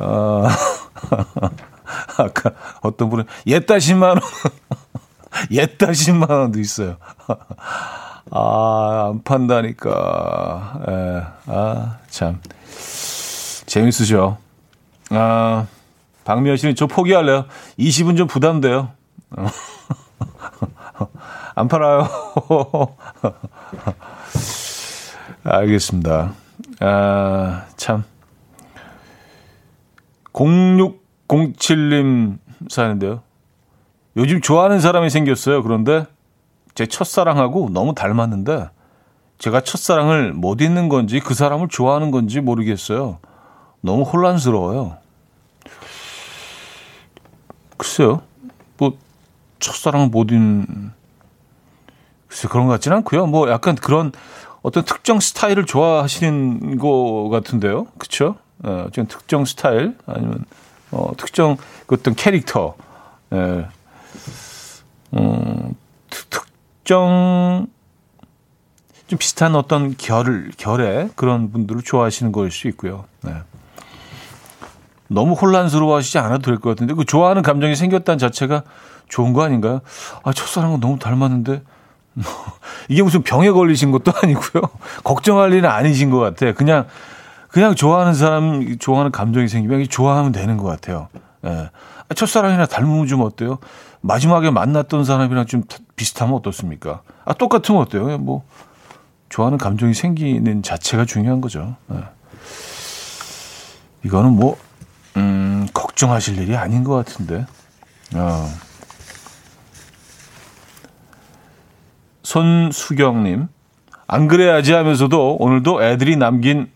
아, 0.00 0.46
아까 2.18 2.50
어떤 2.82 3.10
분은 3.10 3.24
옛다 3.48 3.74
10만 3.78 4.02
원, 4.10 4.20
옛다 5.50 5.86
10만 5.88 6.30
원도 6.30 6.60
있어요. 6.60 6.98
아, 8.30 9.08
안 9.10 9.22
판다니까. 9.24 10.80
예. 10.88 11.22
아, 11.46 11.96
참. 12.10 12.40
재밌으죠? 13.66 14.38
아, 15.10 15.66
박미연 16.24 16.56
씨는 16.58 16.74
저 16.76 16.86
포기할래요. 16.86 17.46
20은 17.78 18.16
좀 18.16 18.28
부담돼요. 18.28 18.90
안 21.58 21.66
팔아요. 21.66 22.06
알겠습니다. 25.42 26.32
아, 26.78 27.66
참. 27.76 28.04
0607님 30.32 32.38
사는데요. 32.68 33.22
요즘 34.16 34.40
좋아하는 34.40 34.78
사람이 34.78 35.10
생겼어요. 35.10 35.64
그런데 35.64 36.06
제 36.76 36.86
첫사랑하고 36.86 37.70
너무 37.72 37.92
닮았는데 37.92 38.68
제가 39.38 39.62
첫사랑을 39.62 40.34
못 40.34 40.60
잊는 40.60 40.88
건지 40.88 41.18
그 41.18 41.34
사람을 41.34 41.66
좋아하는 41.66 42.12
건지 42.12 42.40
모르겠어요. 42.40 43.18
너무 43.80 44.04
혼란스러워요. 44.04 44.96
글쎄요. 47.76 48.22
뭐 48.76 48.96
첫사랑을 49.58 50.08
못 50.08 50.30
잊는 50.30 50.96
글쎄 52.28 52.48
그런 52.48 52.66
것 52.66 52.72
같지는 52.74 52.98
않고요. 52.98 53.26
뭐 53.26 53.50
약간 53.50 53.74
그런 53.74 54.12
어떤 54.62 54.84
특정 54.84 55.20
스타일을 55.20 55.66
좋아하시는 55.66 56.78
것 56.78 57.28
같은데요. 57.30 57.86
그렇죠? 57.98 58.36
어, 58.64 58.88
좀 58.92 59.06
특정 59.06 59.44
스타일 59.44 59.96
아니면 60.06 60.44
어, 60.90 61.12
특정 61.16 61.56
그 61.86 61.94
어떤 61.94 62.14
캐릭터, 62.14 62.74
예. 63.32 63.66
어, 65.12 65.70
특정 66.10 67.66
좀 69.06 69.18
비슷한 69.18 69.54
어떤 69.54 69.96
결 69.96 70.50
결의 70.58 71.08
그런 71.16 71.50
분들을 71.50 71.82
좋아하시는 71.82 72.30
걸 72.32 72.50
수 72.50 72.68
있고요. 72.68 73.04
네. 73.22 73.32
너무 75.08 75.32
혼란스러워하시지 75.32 76.18
않아도 76.18 76.42
될 76.50 76.58
것 76.58 76.70
같은데 76.70 76.92
그 76.92 77.04
좋아하는 77.06 77.42
감정이 77.42 77.74
생겼다는 77.76 78.18
자체가 78.18 78.64
좋은 79.08 79.32
거 79.32 79.42
아닌가요? 79.42 79.80
아 80.24 80.32
첫사랑은 80.34 80.80
너무 80.80 80.98
닮았는데 80.98 81.62
이게 82.88 83.02
무슨 83.02 83.22
병에 83.22 83.50
걸리신 83.50 83.90
것도 83.90 84.12
아니고요. 84.22 84.62
걱정할 85.04 85.52
일은 85.52 85.68
아니신 85.68 86.10
것 86.10 86.18
같아요. 86.18 86.54
그냥 86.54 86.86
그냥 87.48 87.74
좋아하는 87.74 88.14
사람 88.14 88.78
좋아하는 88.78 89.10
감정이 89.10 89.48
생기면 89.48 89.88
좋아하면 89.88 90.32
되는 90.32 90.56
것 90.56 90.64
같아요. 90.64 91.08
예. 91.44 91.70
첫사랑이나 92.14 92.66
닮으면 92.66 93.06
좀 93.06 93.22
어때요? 93.22 93.58
마지막에 94.00 94.50
만났던 94.50 95.04
사람이랑 95.04 95.46
좀 95.46 95.62
비슷하면 95.96 96.34
어떻습니까? 96.34 97.02
아, 97.24 97.34
똑같으면 97.34 97.82
어때요? 97.82 98.18
뭐, 98.18 98.44
좋아하는 99.28 99.58
감정이 99.58 99.92
생기는 99.94 100.62
자체가 100.62 101.04
중요한 101.04 101.40
거죠. 101.40 101.76
네. 101.88 101.98
이거는 104.04 104.30
뭐, 104.32 104.56
음, 105.16 105.66
걱정하실 105.74 106.38
일이 106.38 106.56
아닌 106.56 106.84
것 106.84 106.94
같은데. 106.94 107.44
어. 108.14 108.48
손수경님, 112.28 113.48
안 114.06 114.28
그래야지 114.28 114.74
하면서도 114.74 115.36
오늘도 115.40 115.82
애들이 115.82 116.16
남긴 116.16 116.70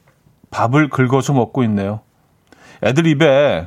밥을 0.51 0.89
긁어서 0.89 1.35
먹고 1.35 1.63
있네요. 1.65 2.01
애들 2.83 3.07
입에 3.07 3.67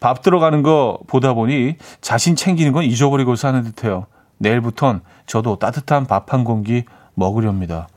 밥 0.00 0.22
들어가는 0.22 0.62
거 0.62 0.98
보다 1.06 1.34
보니 1.34 1.76
자신 2.00 2.36
챙기는 2.36 2.72
건 2.72 2.84
잊어버리고 2.84 3.36
사는 3.36 3.62
듯해요. 3.62 4.06
내일부턴 4.38 5.02
저도 5.26 5.56
따뜻한 5.58 6.06
밥 6.06 6.32
한 6.32 6.42
공기 6.42 6.84
먹으렵니다. 7.12 7.88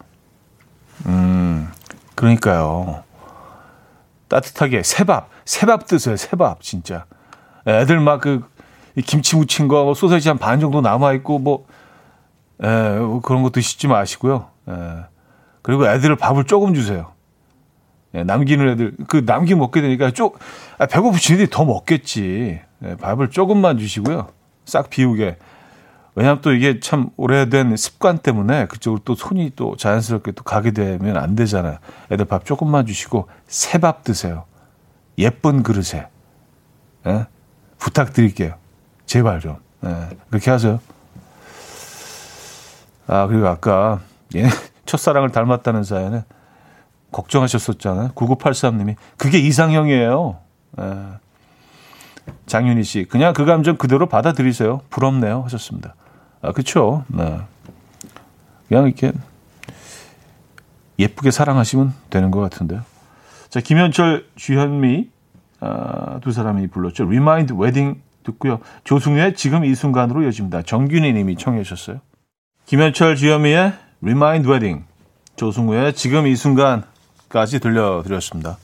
음, 1.05 1.69
그러니까요. 2.15 3.03
따뜻하게 4.27 4.83
새밥, 4.83 5.29
새밥 5.45 5.87
드세요. 5.87 6.17
새밥 6.17 6.61
진짜. 6.61 7.05
애들 7.65 8.01
막 8.01 8.19
그 8.19 8.43
김치 9.05 9.37
무친 9.37 9.69
거, 9.69 9.85
뭐 9.85 9.93
소세지 9.93 10.27
한 10.27 10.37
반 10.39 10.59
정도 10.59 10.81
남아 10.81 11.13
있고 11.13 11.39
뭐, 11.39 11.65
에, 12.63 12.99
뭐 12.99 13.21
그런 13.21 13.43
거 13.43 13.49
드시지 13.49 13.87
마시고요. 13.87 14.47
에, 14.69 14.73
그리고 15.61 15.87
애들 15.87 16.15
밥을 16.15 16.45
조금 16.45 16.73
주세요. 16.73 17.11
예, 18.15 18.23
남기는 18.23 18.69
애들 18.69 18.95
그 19.07 19.25
남기 19.25 19.53
먹게 19.53 19.81
되니까 19.81 20.11
쪽 20.11 20.39
아, 20.77 20.87
애들이 20.87 21.47
더 21.49 21.65
먹겠지. 21.65 22.61
예, 22.83 22.95
밥을 22.95 23.29
조금만 23.29 23.77
주시고요. 23.77 24.29
싹 24.65 24.89
비우게. 24.89 25.37
왜냐하면 26.15 26.41
또 26.41 26.51
이게 26.51 26.79
참 26.79 27.09
오래된 27.15 27.77
습관 27.77 28.17
때문에 28.17 28.65
그쪽으로 28.67 29.01
또 29.05 29.13
손이 29.13 29.51
또 29.55 29.75
자연스럽게 29.75 30.31
또 30.31 30.43
가게 30.43 30.71
되면 30.71 31.15
안 31.15 31.35
되잖아요. 31.35 31.77
애들 32.11 32.25
밥 32.25 32.43
조금만 32.43 32.87
주시고 32.87 33.27
새 33.45 33.77
밥 33.77 34.03
드세요. 34.03 34.45
예쁜 35.19 35.61
그릇에. 35.61 36.07
예? 37.05 37.27
부탁드릴게요. 37.77 38.55
제발 39.05 39.41
좀. 39.41 39.57
예, 39.85 40.09
그렇게 40.29 40.49
하세요. 40.49 40.79
아, 43.07 43.27
그리고 43.27 43.47
아까 43.47 44.01
예, 44.35 44.47
첫사랑을 44.85 45.31
닮았다는 45.31 45.83
사연은 45.83 46.23
걱정하셨었잖아요. 47.11 48.09
9983님이. 48.09 48.95
그게 49.17 49.39
이상형이에요. 49.39 50.37
에. 50.79 50.83
장윤희 52.45 52.83
씨. 52.83 53.05
그냥 53.05 53.33
그 53.33 53.45
감정 53.45 53.77
그대로 53.77 54.07
받아들이세요. 54.07 54.81
부럽네요. 54.89 55.43
하셨습니다. 55.43 55.95
아, 56.41 56.51
그쵸. 56.51 57.05
네. 57.07 57.39
그냥 58.67 58.85
이렇게 58.85 59.13
예쁘게 60.99 61.31
사랑하시면 61.31 61.93
되는 62.09 62.31
것 62.31 62.41
같은데요. 62.41 62.81
자, 63.49 63.61
김현철, 63.61 64.27
주현미 64.35 65.09
아, 65.59 66.19
두 66.21 66.31
사람이 66.31 66.67
불렀죠. 66.67 67.05
Remind 67.05 67.53
Wedding 67.53 67.99
듣고요. 68.23 68.59
조승우의 68.83 69.35
지금 69.35 69.63
이 69.63 69.73
순간으로 69.73 70.23
이어집니다. 70.23 70.63
정균희 70.63 71.13
님이 71.13 71.37
청해 71.37 71.63
주셨어요. 71.63 72.01
김현철, 72.67 73.15
주현미의 73.15 73.73
Remind 74.01 74.49
Wedding 74.49 74.85
조승우의 75.37 75.93
지금 75.93 76.27
이 76.27 76.35
순간 76.35 76.83
까지 77.29 77.61
들려드렸습니다. 77.61 78.57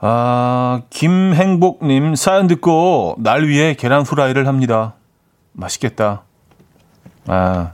아, 0.00 0.82
김행복님 0.90 2.14
사연 2.14 2.46
듣고 2.46 3.16
날 3.20 3.46
위해 3.46 3.72
계란 3.72 4.02
후라이를 4.02 4.46
합니다. 4.46 4.96
맛있겠다. 5.52 6.24
아, 7.26 7.72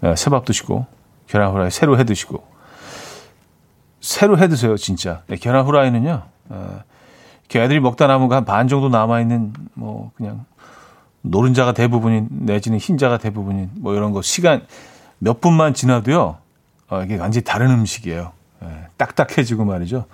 네, 0.00 0.16
새밥 0.16 0.46
드시고 0.46 0.86
계란 1.26 1.52
후라이 1.52 1.70
새로 1.70 1.98
해 1.98 2.04
드시고 2.04 2.42
새로 4.00 4.38
해 4.38 4.48
드세요 4.48 4.78
진짜. 4.78 5.24
네, 5.26 5.36
계란 5.36 5.66
후라이는요. 5.66 6.22
아, 6.48 6.82
애들이 7.54 7.80
먹다 7.80 8.06
남은 8.06 8.28
거 8.28 8.34
한 8.34 8.46
반 8.46 8.66
정도 8.66 8.88
남아 8.88 9.20
있는 9.20 9.52
뭐 9.74 10.10
그냥 10.16 10.46
노른자가 11.22 11.72
대부분인 11.72 12.28
내지는 12.30 12.78
흰자가 12.78 13.18
대부분인 13.18 13.70
뭐 13.74 13.94
이런 13.94 14.12
거 14.12 14.22
시간 14.22 14.66
몇 15.18 15.40
분만 15.40 15.74
지나도요. 15.74 16.38
어, 16.88 17.02
이게 17.02 17.16
완전히 17.16 17.44
다른 17.44 17.70
음식이에요. 17.70 18.32
예, 18.64 18.86
딱딱해지고 18.96 19.64
말이죠. 19.64 20.06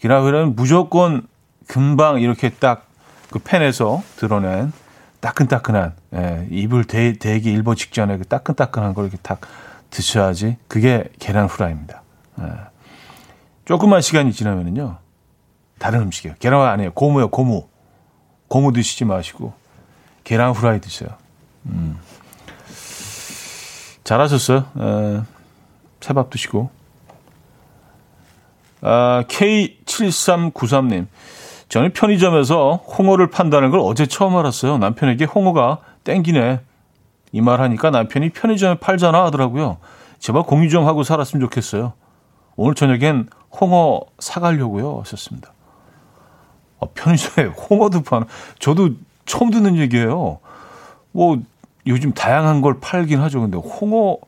기라흐는 0.00 0.54
무조건 0.56 1.26
금방 1.66 2.20
이렇게 2.20 2.50
딱 2.50 2.92
그 3.32 3.40
팬에서 3.40 4.02
드러낸 4.16 4.72
따끈따끈한 5.20 5.94
예, 6.14 6.46
입을 6.50 6.84
대, 6.84 7.14
대기 7.14 7.50
일보 7.50 7.74
직전에 7.74 8.18
그 8.18 8.24
따끈따끈한 8.24 8.94
걸 8.94 9.06
이렇게 9.06 9.18
딱 9.22 9.40
드셔야지 9.90 10.58
그게 10.68 11.04
계란 11.18 11.46
후라이입니다. 11.46 12.02
예. 12.40 12.44
조금만 13.64 14.00
시간이 14.00 14.32
지나면은요 14.32 14.98
다른 15.78 16.02
음식이에요. 16.02 16.36
계란 16.38 16.60
아니에요. 16.68 16.92
고무요 16.92 17.28
고무. 17.28 17.66
고무 18.48 18.72
드시지 18.72 19.04
마시고 19.06 19.54
계란 20.24 20.52
후라이 20.52 20.80
드세요. 20.80 21.10
음. 21.66 21.98
잘하셨어요. 24.04 24.58
에, 24.58 25.22
새밥 26.00 26.30
드시고. 26.30 26.70
아, 28.82 29.24
K7393님. 29.28 31.06
저는 31.68 31.92
편의점에서 31.92 32.76
홍어를 32.98 33.30
판다는 33.30 33.70
걸 33.70 33.80
어제 33.80 34.06
처음 34.06 34.36
알았어요. 34.36 34.78
남편에게 34.78 35.24
홍어가 35.24 35.78
땡기네. 36.04 36.60
이 37.34 37.40
말 37.40 37.60
하니까 37.62 37.90
남편이 37.90 38.30
편의점에 38.30 38.74
팔잖아 38.78 39.24
하더라고요. 39.24 39.78
제발 40.18 40.42
공유 40.42 40.68
좀 40.68 40.86
하고 40.86 41.02
살았으면 41.02 41.40
좋겠어요. 41.46 41.94
오늘 42.56 42.74
저녁엔 42.74 43.28
홍어 43.58 44.02
사가려고요. 44.18 45.00
하셨습니다. 45.00 45.52
아, 46.80 46.86
편의점에 46.94 47.48
홍어도 47.48 48.02
파는, 48.02 48.26
저도 48.58 48.90
처음 49.26 49.50
듣는 49.50 49.76
얘기예요. 49.76 50.38
뭐, 51.12 51.38
요즘 51.86 52.12
다양한 52.12 52.60
걸 52.60 52.80
팔긴 52.80 53.20
하죠. 53.20 53.40
근데 53.40 53.56
홍어, 53.56 54.18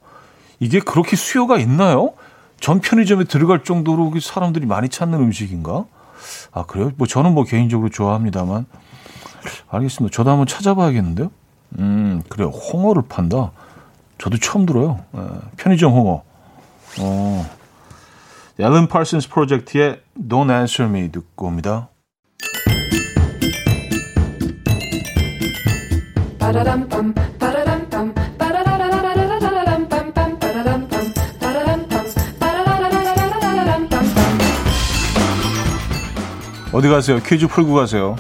이게 0.61 0.81
그렇게 0.81 1.17
수요가 1.17 1.59
있나요? 1.59 2.15
전 2.61 2.81
편의점에 2.81 3.25
들어갈 3.25 3.65
정도로 3.65 4.13
사람들이 4.21 4.67
많이 4.67 4.89
찾는 4.89 5.19
음식인가? 5.19 5.85
아, 6.53 6.65
그래요? 6.65 6.93
뭐 6.97 7.07
저는 7.07 7.35
뭐 7.35 7.45
개인적으로 7.45 7.91
좋아합니다만. 7.91 8.67
알겠습니다. 9.69 10.15
저도 10.15 10.31
한번 10.31 10.47
찾아봐야겠는데요? 10.47 11.31
음, 11.79 12.23
그래요. 12.29 12.49
홍어를 12.49 13.03
판다. 13.09 13.51
저도 14.19 14.39
처음 14.39 14.65
들어요. 14.65 15.01
에, 15.15 15.21
편의점 15.57 15.93
홍어. 15.93 16.23
어. 17.01 17.51
앨런 18.59 18.89
파슨스 18.89 19.29
프로젝트의 19.31 20.01
Don't 20.17 20.51
Answer 20.51 20.89
Me 20.89 21.11
듣고 21.11 21.47
옵니다. 21.47 21.89
어디 36.75 36.89
가세요? 36.89 37.21
퀴즈 37.25 37.47
풀고 37.47 37.73
가세요. 37.73 38.17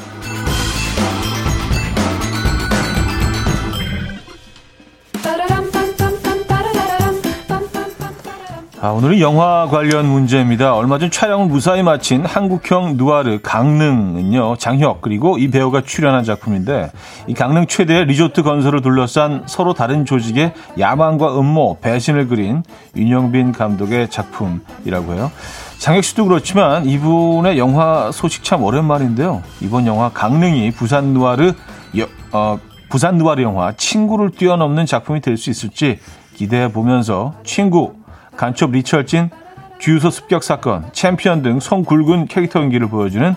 아, 8.84 8.90
오늘은 8.90 9.18
영화 9.20 9.66
관련 9.66 10.04
문제입니다. 10.04 10.76
얼마 10.76 10.98
전 10.98 11.10
촬영을 11.10 11.46
무사히 11.46 11.82
마친 11.82 12.22
한국형 12.22 12.98
누아르 12.98 13.40
강릉은요, 13.42 14.56
장혁, 14.56 15.00
그리고 15.00 15.38
이 15.38 15.48
배우가 15.48 15.80
출연한 15.80 16.22
작품인데, 16.22 16.92
이 17.26 17.32
강릉 17.32 17.66
최대의 17.66 18.04
리조트 18.04 18.42
건설을 18.42 18.82
둘러싼 18.82 19.44
서로 19.46 19.72
다른 19.72 20.04
조직의 20.04 20.52
야망과 20.78 21.40
음모, 21.40 21.78
배신을 21.80 22.28
그린 22.28 22.62
윤영빈 22.94 23.52
감독의 23.52 24.10
작품이라고 24.10 25.14
해요. 25.14 25.32
장혁 25.78 26.04
씨도 26.04 26.26
그렇지만 26.26 26.84
이분의 26.84 27.56
영화 27.56 28.12
소식 28.12 28.44
참 28.44 28.62
오랜만인데요. 28.62 29.42
이번 29.62 29.86
영화 29.86 30.10
강릉이 30.10 30.72
부산 30.72 31.14
누아르 31.14 31.54
여, 31.96 32.06
어, 32.32 32.58
부산 32.90 33.16
누아르 33.16 33.40
영화 33.44 33.72
친구를 33.72 34.32
뛰어넘는 34.32 34.84
작품이 34.84 35.22
될 35.22 35.38
수 35.38 35.48
있을지 35.48 36.00
기대해 36.34 36.70
보면서 36.70 37.32
친구, 37.44 37.94
간첩 38.36 38.70
리철진, 38.72 39.30
주유소 39.78 40.10
습격 40.10 40.42
사건, 40.42 40.90
챔피언 40.92 41.42
등 41.42 41.58
성 41.60 41.84
굵은 41.84 42.26
캐릭터 42.26 42.60
연기를 42.60 42.88
보여주는 42.88 43.34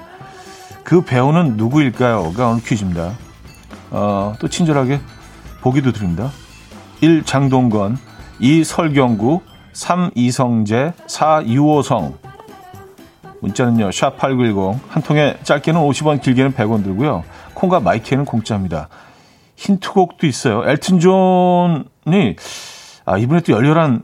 그 0.83 1.01
배우는 1.01 1.57
누구일까요?가 1.57 2.47
오늘 2.49 2.63
퀴즈입니다. 2.63 3.13
어, 3.91 4.33
또 4.39 4.47
친절하게 4.47 4.99
보기도 5.61 5.91
드립니다. 5.91 6.31
1. 7.01 7.23
장동건 7.23 7.97
2. 8.39 8.63
설경구 8.63 9.41
3. 9.73 10.11
이성재 10.15 10.93
4. 11.07 11.43
유호성 11.45 12.17
문자는요. 13.41 13.89
샵8910 13.89 14.79
한 14.87 15.03
통에 15.03 15.37
짧게는 15.43 15.79
50원 15.81 16.21
길게는 16.21 16.53
100원 16.53 16.83
들고요. 16.83 17.23
콩과 17.53 17.81
마이크는 17.81 18.25
공짜입니다. 18.25 18.87
힌트곡도 19.57 20.25
있어요. 20.25 20.63
엘튼 20.67 20.99
존이 20.99 22.35
아, 23.05 23.17
이번에 23.17 23.41
또 23.41 23.53
열렬한 23.53 24.03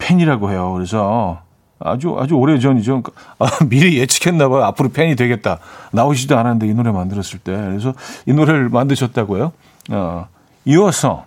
팬이라고 0.00 0.50
해요. 0.50 0.72
그래서 0.74 1.42
아주 1.78 2.16
아주 2.18 2.34
오래 2.34 2.58
전이죠. 2.58 3.02
아, 3.38 3.46
미리 3.66 3.98
예측했나 3.98 4.48
봐요. 4.48 4.64
앞으로 4.64 4.88
팬이 4.88 5.14
되겠다. 5.14 5.58
나오지도 5.92 6.36
않았는데 6.36 6.66
이 6.66 6.74
노래 6.74 6.90
만들었을 6.90 7.38
때. 7.38 7.52
그래서 7.52 7.94
이 8.26 8.32
노래를 8.32 8.68
만드셨다고요. 8.68 9.52
어, 9.90 10.28
Your 10.64 10.91
Song. 10.91 11.24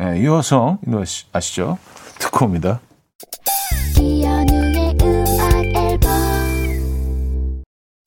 예, 0.00 0.04
네, 0.04 0.20
Your 0.20 0.46
Song. 0.46 0.78
이 0.86 0.90
노래 0.90 1.04
아시죠? 1.32 1.78
듣고 2.18 2.46
옵니다. 2.46 2.80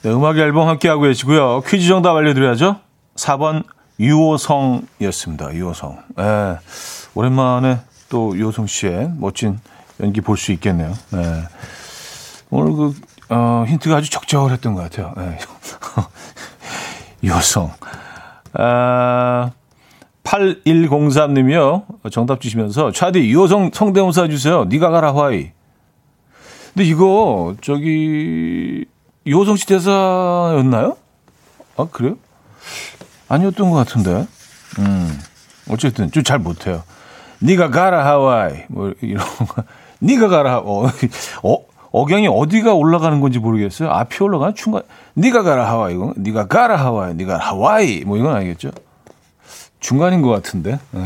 네, 0.02 0.10
음악 0.10 0.38
앨범 0.38 0.68
함께 0.68 0.88
하고 0.88 1.02
계시고요. 1.02 1.62
퀴즈 1.66 1.88
정답 1.88 2.14
알려드려야죠. 2.14 2.76
4번 3.16 3.64
유호성이었습니다. 3.98 5.54
유호성. 5.54 5.98
네, 6.16 6.56
오랜만에 7.14 7.78
또 8.08 8.36
유호성 8.36 8.68
씨의 8.68 9.10
멋진 9.16 9.58
연기 10.00 10.20
볼 10.20 10.36
수 10.36 10.52
있겠네요. 10.52 10.92
네. 11.10 11.42
오늘 12.50 12.72
그, 12.72 12.94
어, 13.30 13.64
힌트가 13.66 13.96
아주 13.96 14.10
적절했던 14.10 14.74
것 14.74 14.82
같아요. 14.82 15.12
네. 15.16 15.38
유호성. 17.22 17.72
아, 18.54 19.50
8103님이요. 20.24 22.10
정답 22.12 22.40
주시면서, 22.40 22.92
차디, 22.92 23.20
유호성 23.30 23.70
성대모사 23.74 24.28
주세요. 24.28 24.64
니가 24.64 24.90
가라, 24.90 25.14
화이. 25.14 25.50
근데 26.74 26.84
이거, 26.88 27.54
저기, 27.60 28.84
이호성 29.24 29.56
씨 29.56 29.66
대사였나요? 29.66 30.96
아, 31.76 31.86
그래요? 31.90 32.16
아니었던 33.28 33.70
것 33.70 33.76
같은데. 33.76 34.26
음, 34.78 35.20
어쨌든 35.70 36.10
좀 36.10 36.22
잘 36.22 36.38
못해요. 36.38 36.82
니가 37.42 37.70
가라 37.70 38.04
하와이 38.06 38.64
뭐 38.68 38.92
이런 39.00 39.24
거. 39.24 39.62
니가 40.02 40.28
가라 40.28 40.58
어, 40.58 40.86
어 41.42 41.68
억양이 41.90 42.28
어디가 42.28 42.74
올라가는 42.74 43.18
건지 43.20 43.38
모르겠어요. 43.38 43.90
앞이 43.90 44.22
올라가는 44.22 44.54
중간. 44.54 44.82
니가 45.16 45.42
가라 45.42 45.68
하와이 45.68 45.94
이거. 45.94 46.12
니가 46.16 46.46
가라 46.46 46.76
하와이. 46.76 47.14
니가 47.14 47.38
하와이 47.38 48.04
뭐 48.04 48.16
이건 48.16 48.34
아니겠죠? 48.34 48.70
중간인 49.80 50.22
것 50.22 50.30
같은데. 50.30 50.78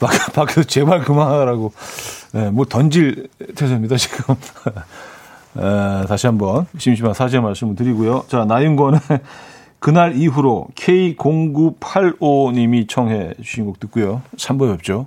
밖, 0.00 0.10
밖에서 0.32 0.62
제발 0.64 1.04
그만하라고. 1.04 1.72
네, 2.32 2.50
뭐 2.50 2.64
던질 2.64 3.28
태세입니다 3.54 3.96
지금. 3.96 4.34
에, 5.56 6.06
다시 6.08 6.26
한번 6.26 6.66
심심한 6.78 7.14
사죄 7.14 7.38
말씀을 7.40 7.76
드리고요. 7.76 8.24
자, 8.28 8.44
나윤권의 8.44 9.00
그날 9.78 10.16
이후로 10.16 10.66
K0985님이 10.74 12.88
청해 12.88 13.34
주신 13.42 13.66
곡 13.66 13.78
듣고요. 13.80 14.22
3부 14.36 14.76
뵙죠. 14.76 15.06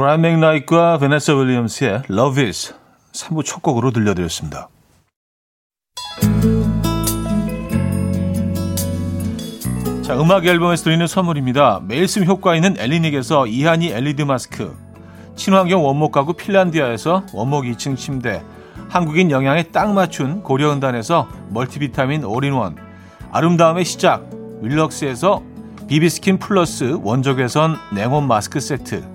브라이언 0.00 0.22
맥나이트와 0.22 0.96
베네사 0.96 1.34
윌리엄스의 1.34 2.04
Love 2.08 2.46
Is 2.46 2.74
3부 3.12 3.44
첫 3.44 3.60
곡으로 3.60 3.90
들려드렸습니다. 3.90 4.70
자, 10.00 10.18
음악 10.18 10.46
앨범에서 10.46 10.84
드리는 10.84 11.06
선물입니다. 11.06 11.82
매일 11.86 12.08
쓰 12.08 12.20
효과 12.24 12.54
있는 12.54 12.76
엘리닉에서 12.78 13.46
이하늬 13.46 13.88
LED 13.88 14.24
마스크 14.24 14.74
친환경 15.36 15.84
원목 15.84 16.12
가구 16.12 16.32
핀란디아에서 16.32 17.26
원목 17.34 17.64
2층 17.64 17.94
침대, 17.98 18.42
한국인 18.88 19.30
영양에 19.30 19.64
딱 19.64 19.92
맞춘 19.92 20.42
고려은단에서 20.42 21.28
멀티비타민 21.50 22.24
올인원, 22.24 22.76
아름다움의 23.32 23.84
시작 23.84 24.30
윌럭스에서 24.62 25.42
비비스킨 25.88 26.38
플러스 26.38 26.98
원적외선 27.02 27.76
냉온 27.92 28.26
마스크 28.26 28.60
세트, 28.60 29.09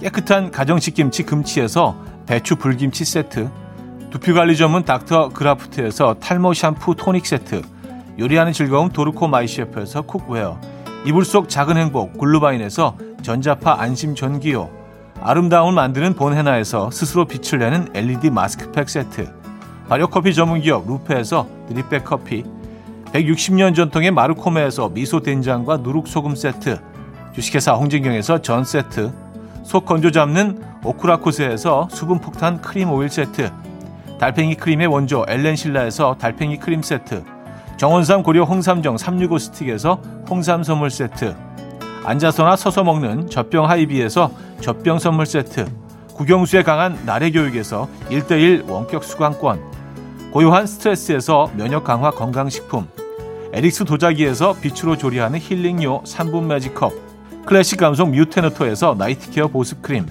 깨끗한 0.00 0.50
가정식 0.50 0.94
김치 0.94 1.22
금치에서 1.22 1.96
배추 2.26 2.56
불김치 2.56 3.04
세트, 3.04 3.50
두피관리 4.10 4.56
전문 4.56 4.84
닥터 4.84 5.28
그라프트에서 5.28 6.14
탈모 6.14 6.54
샴푸 6.54 6.94
토닉 6.94 7.26
세트, 7.26 7.62
요리하는 8.18 8.52
즐거움 8.52 8.88
도르코 8.88 9.28
마이셰프에서 9.28 10.02
cookware, 10.02 10.58
이불 11.04 11.24
속 11.24 11.48
작은 11.48 11.76
행복 11.76 12.18
글루바인에서 12.18 12.96
전자파 13.22 13.76
안심 13.78 14.14
전기요, 14.14 14.70
아름다움을 15.22 15.74
만드는 15.74 16.14
본헤나에서 16.14 16.90
스스로 16.90 17.26
빛을 17.26 17.58
내는 17.58 17.88
LED 17.94 18.30
마스크팩 18.30 18.88
세트 18.88 19.30
발효커피 19.88 20.34
전문기업 20.34 20.86
루페에서 20.86 21.46
drip 21.68 21.89
bag 21.89 22.04
커피 22.04 22.44
160년 23.12 23.74
전통의 23.74 24.12
마르코메에서 24.12 24.88
미소 24.90 25.20
된장과 25.20 25.78
누룩소금 25.78 26.36
세트 26.36 26.80
주식회사 27.34 27.74
홍진경에서 27.74 28.40
전 28.40 28.64
세트 28.64 29.12
속 29.70 29.84
건조 29.84 30.10
잡는 30.10 30.60
오크라코스에서 30.82 31.86
수분 31.92 32.18
폭탄 32.18 32.60
크림 32.60 32.90
오일 32.90 33.08
세트 33.08 33.52
달팽이 34.18 34.56
크림의 34.56 34.88
원조 34.88 35.24
엘렌실라에서 35.28 36.16
달팽이 36.18 36.58
크림 36.58 36.82
세트 36.82 37.22
정원삼 37.76 38.24
고려 38.24 38.42
홍삼정 38.42 38.98
365 38.98 39.38
스틱에서 39.38 40.02
홍삼 40.28 40.64
선물 40.64 40.90
세트 40.90 41.36
앉아서나 42.02 42.56
서서 42.56 42.82
먹는 42.82 43.30
젖병 43.30 43.70
하이비에서 43.70 44.32
젖병 44.60 44.98
선물 44.98 45.24
세트, 45.24 45.66
국영수에 46.14 46.64
강한 46.64 46.98
나래 47.06 47.30
교육에서 47.30 47.88
1대1 48.08 48.68
원격 48.68 49.04
수강권, 49.04 49.60
고요한 50.32 50.66
스트레스에서 50.66 51.48
면역 51.54 51.84
강화 51.84 52.10
건강식품, 52.10 52.88
에릭스 53.52 53.84
도자기에서 53.84 54.54
빛으로 54.60 54.96
조리하는 54.96 55.38
힐링요 55.38 56.02
3분 56.02 56.46
매직컵, 56.46 57.09
클래식 57.46 57.78
감성 57.78 58.12
뮤테너토에서 58.12 58.94
night 58.98 59.30
care 59.30 59.48
보습 59.48 59.82
크림, 59.82 60.06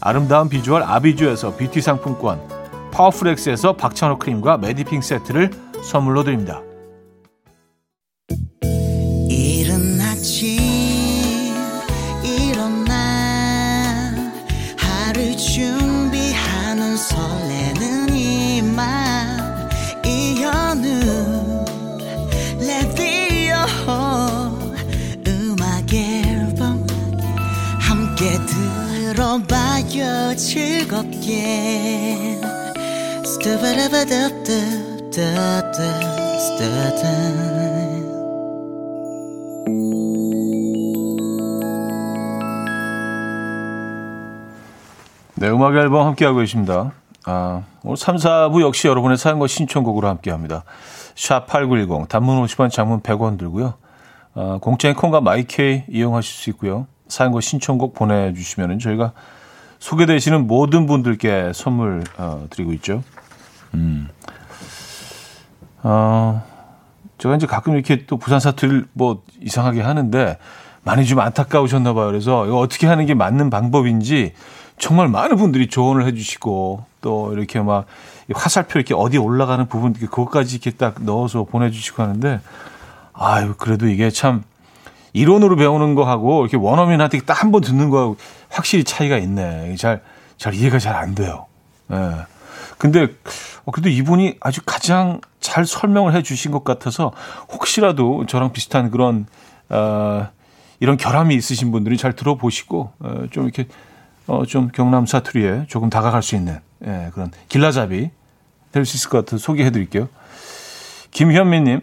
아름다운 0.00 0.48
비주얼 0.48 0.82
아비주에서 0.82 1.56
뷰티 1.56 1.80
상품권, 1.80 2.40
파워풀엑스에서 2.92 3.74
박찬호 3.76 4.18
크림과 4.18 4.58
메디핑 4.58 5.00
세트를 5.00 5.50
선물로 5.82 6.24
드립니다. 6.24 6.62
들어봐요 29.90 30.36
즐겁게 30.36 32.38
네, 45.34 45.48
음악 45.48 45.74
앨범 45.74 46.06
함께하고 46.06 46.38
계십니다. 46.38 46.92
아, 47.24 47.62
오늘 47.82 47.96
3, 47.96 48.16
4부 48.16 48.60
역시 48.60 48.88
여러분의 48.88 49.16
사연과 49.16 49.46
신청곡으로 49.46 50.06
함께합니다. 50.06 50.64
샵8910 51.14 52.08
단문 52.08 52.44
50원 52.44 52.70
장문 52.70 53.00
100원 53.00 53.38
들고요. 53.38 53.74
아, 54.34 54.58
공짜인 54.60 54.94
콩과 54.94 55.22
마이케이 55.22 55.84
이용하실 55.88 56.32
수 56.32 56.50
있고요. 56.50 56.86
사연과 57.08 57.40
신청곡 57.40 57.94
보내주시면 57.94 58.78
저희가 58.78 59.12
소개되시는 59.80 60.46
모든 60.46 60.86
분들께 60.86 61.52
선물 61.54 62.04
어, 62.18 62.46
드리고 62.50 62.72
있죠. 62.74 63.02
음. 63.74 64.08
어, 65.82 66.42
제가 67.18 67.36
이제 67.36 67.46
가끔 67.46 67.74
이렇게 67.74 68.06
또 68.06 68.16
부산 68.18 68.40
사투리를 68.40 68.86
뭐 68.92 69.22
이상하게 69.40 69.80
하는데 69.80 70.38
많이 70.82 71.04
좀 71.06 71.18
안타까우셨나 71.20 71.92
봐요. 71.94 72.06
그래서 72.06 72.46
이거 72.46 72.58
어떻게 72.58 72.86
하는 72.86 73.06
게 73.06 73.14
맞는 73.14 73.50
방법인지 73.50 74.32
정말 74.78 75.08
많은 75.08 75.36
분들이 75.36 75.66
조언을 75.68 76.06
해주시고 76.06 76.84
또 77.02 77.32
이렇게 77.32 77.60
막 77.60 77.86
화살표 78.32 78.78
이렇게 78.78 78.94
어디 78.94 79.18
올라가는 79.18 79.66
부분 79.66 79.92
그것까지 79.92 80.56
이렇게 80.56 80.70
딱 80.70 81.02
넣어서 81.02 81.44
보내주시고 81.44 82.02
하는데 82.02 82.40
아유 83.12 83.54
그래도 83.58 83.88
이게 83.88 84.10
참 84.10 84.42
이론으로 85.12 85.56
배우는 85.56 85.94
거하고 85.94 86.42
이렇게 86.42 86.56
원어민한테 86.56 87.20
딱 87.20 87.42
한 87.42 87.50
번 87.52 87.60
듣는 87.62 87.90
거하고 87.90 88.16
확실히 88.50 88.84
차이가 88.84 89.16
있네. 89.18 89.74
잘, 89.76 90.02
잘 90.36 90.54
이해가 90.54 90.78
잘 90.78 90.94
안 90.96 91.14
돼요. 91.14 91.46
예. 91.92 91.96
근데, 92.78 93.08
어, 93.64 93.70
그래도 93.72 93.88
이분이 93.88 94.36
아주 94.40 94.60
가장 94.64 95.20
잘 95.40 95.64
설명을 95.66 96.14
해 96.14 96.22
주신 96.22 96.50
것 96.50 96.64
같아서 96.64 97.12
혹시라도 97.52 98.26
저랑 98.26 98.52
비슷한 98.52 98.90
그런, 98.90 99.26
어, 99.68 100.28
이런 100.80 100.96
결함이 100.96 101.34
있으신 101.34 101.70
분들이 101.72 101.96
잘 101.96 102.14
들어보시고, 102.14 102.92
어, 103.00 103.24
좀 103.30 103.44
이렇게, 103.44 103.66
어, 104.26 104.44
좀 104.46 104.68
경남 104.72 105.06
사투리에 105.06 105.66
조금 105.68 105.90
다가갈 105.90 106.22
수 106.22 106.36
있는, 106.36 106.58
예, 106.86 107.10
그런 107.12 107.30
길라잡이 107.48 108.10
될 108.72 108.84
수 108.86 108.96
있을 108.96 109.10
것 109.10 109.18
같아서 109.18 109.38
소개해 109.38 109.70
드릴게요. 109.70 110.08
김현미님, 111.10 111.80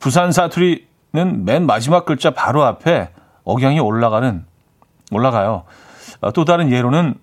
부산 0.00 0.32
사투리 0.32 0.86
는 1.12 1.44
맨 1.44 1.66
마지막 1.66 2.04
글자 2.04 2.32
바로 2.32 2.64
앞에 2.64 3.10
억양이 3.44 3.78
올라가는 3.80 4.44
올라가요. 5.12 5.64
아, 6.20 6.30
또 6.30 6.44
다른 6.44 6.70
예로는 6.70 7.14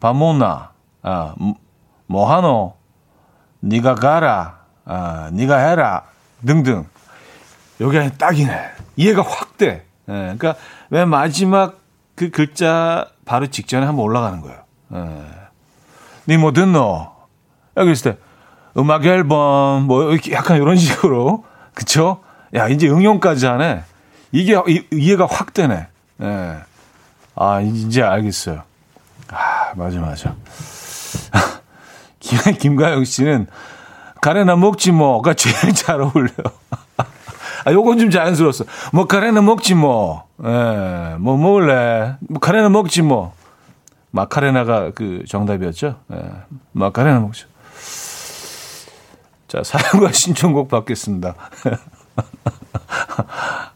바모나 0.00 0.72
아, 1.02 1.34
뭐하노 2.06 2.74
니가 3.62 3.94
가라 3.94 4.58
아, 4.84 5.30
니가 5.32 5.58
해라 5.58 6.04
등등 6.44 6.86
여기 7.80 7.98
딱이네 8.16 8.70
이해가 8.96 9.22
확 9.22 9.56
돼. 9.56 9.86
예, 10.08 10.12
그러니까 10.12 10.54
맨 10.88 11.08
마지막 11.08 11.80
그 12.14 12.30
글자 12.30 13.08
바로 13.24 13.46
직전에 13.46 13.86
한번 13.86 14.04
올라가는 14.04 14.40
거예요. 14.40 14.62
예. 14.94 15.22
니뭐 16.28 16.52
듣노? 16.52 17.10
여기 17.76 17.92
있을 17.92 18.12
때 18.12 18.18
음악 18.76 19.06
앨범 19.06 19.84
뭐 19.84 20.10
이렇게 20.10 20.32
약간 20.32 20.56
이런 20.56 20.76
식으로 20.76 21.44
그쵸? 21.74 22.22
야, 22.54 22.68
이제 22.68 22.88
응용까지 22.88 23.46
하네. 23.46 23.82
이게 24.32 24.60
이, 24.68 24.84
이해가 24.92 25.26
확 25.26 25.54
되네. 25.54 25.88
예. 26.22 26.56
아, 27.44 27.60
이제 27.60 28.02
알겠어요. 28.02 28.62
아, 29.28 29.72
맞아, 29.74 29.98
맞아. 29.98 30.36
김, 32.20 32.38
김가영 32.54 33.04
씨는 33.04 33.48
가래나 34.20 34.54
먹지 34.54 34.92
뭐가 34.92 35.34
제일 35.34 35.74
잘 35.74 36.00
어울려요. 36.00 36.52
아, 37.66 37.72
요건 37.72 37.98
좀 37.98 38.10
자연스러웠어. 38.10 38.64
뭐, 38.92 39.08
가래나 39.08 39.42
먹지 39.42 39.74
뭐. 39.74 40.28
예, 40.44 41.16
뭐 41.18 41.36
먹을래? 41.36 42.14
뭐, 42.20 42.38
가래나 42.38 42.68
먹지 42.68 43.02
뭐. 43.02 43.34
마카레나가 44.12 44.92
그 44.92 45.24
정답이었죠. 45.26 45.96
예, 46.12 46.16
마카레나 46.70 47.18
먹죠. 47.18 47.48
자, 49.48 49.64
사연과 49.64 50.12
신청곡 50.14 50.68
받겠습니다. 50.68 51.34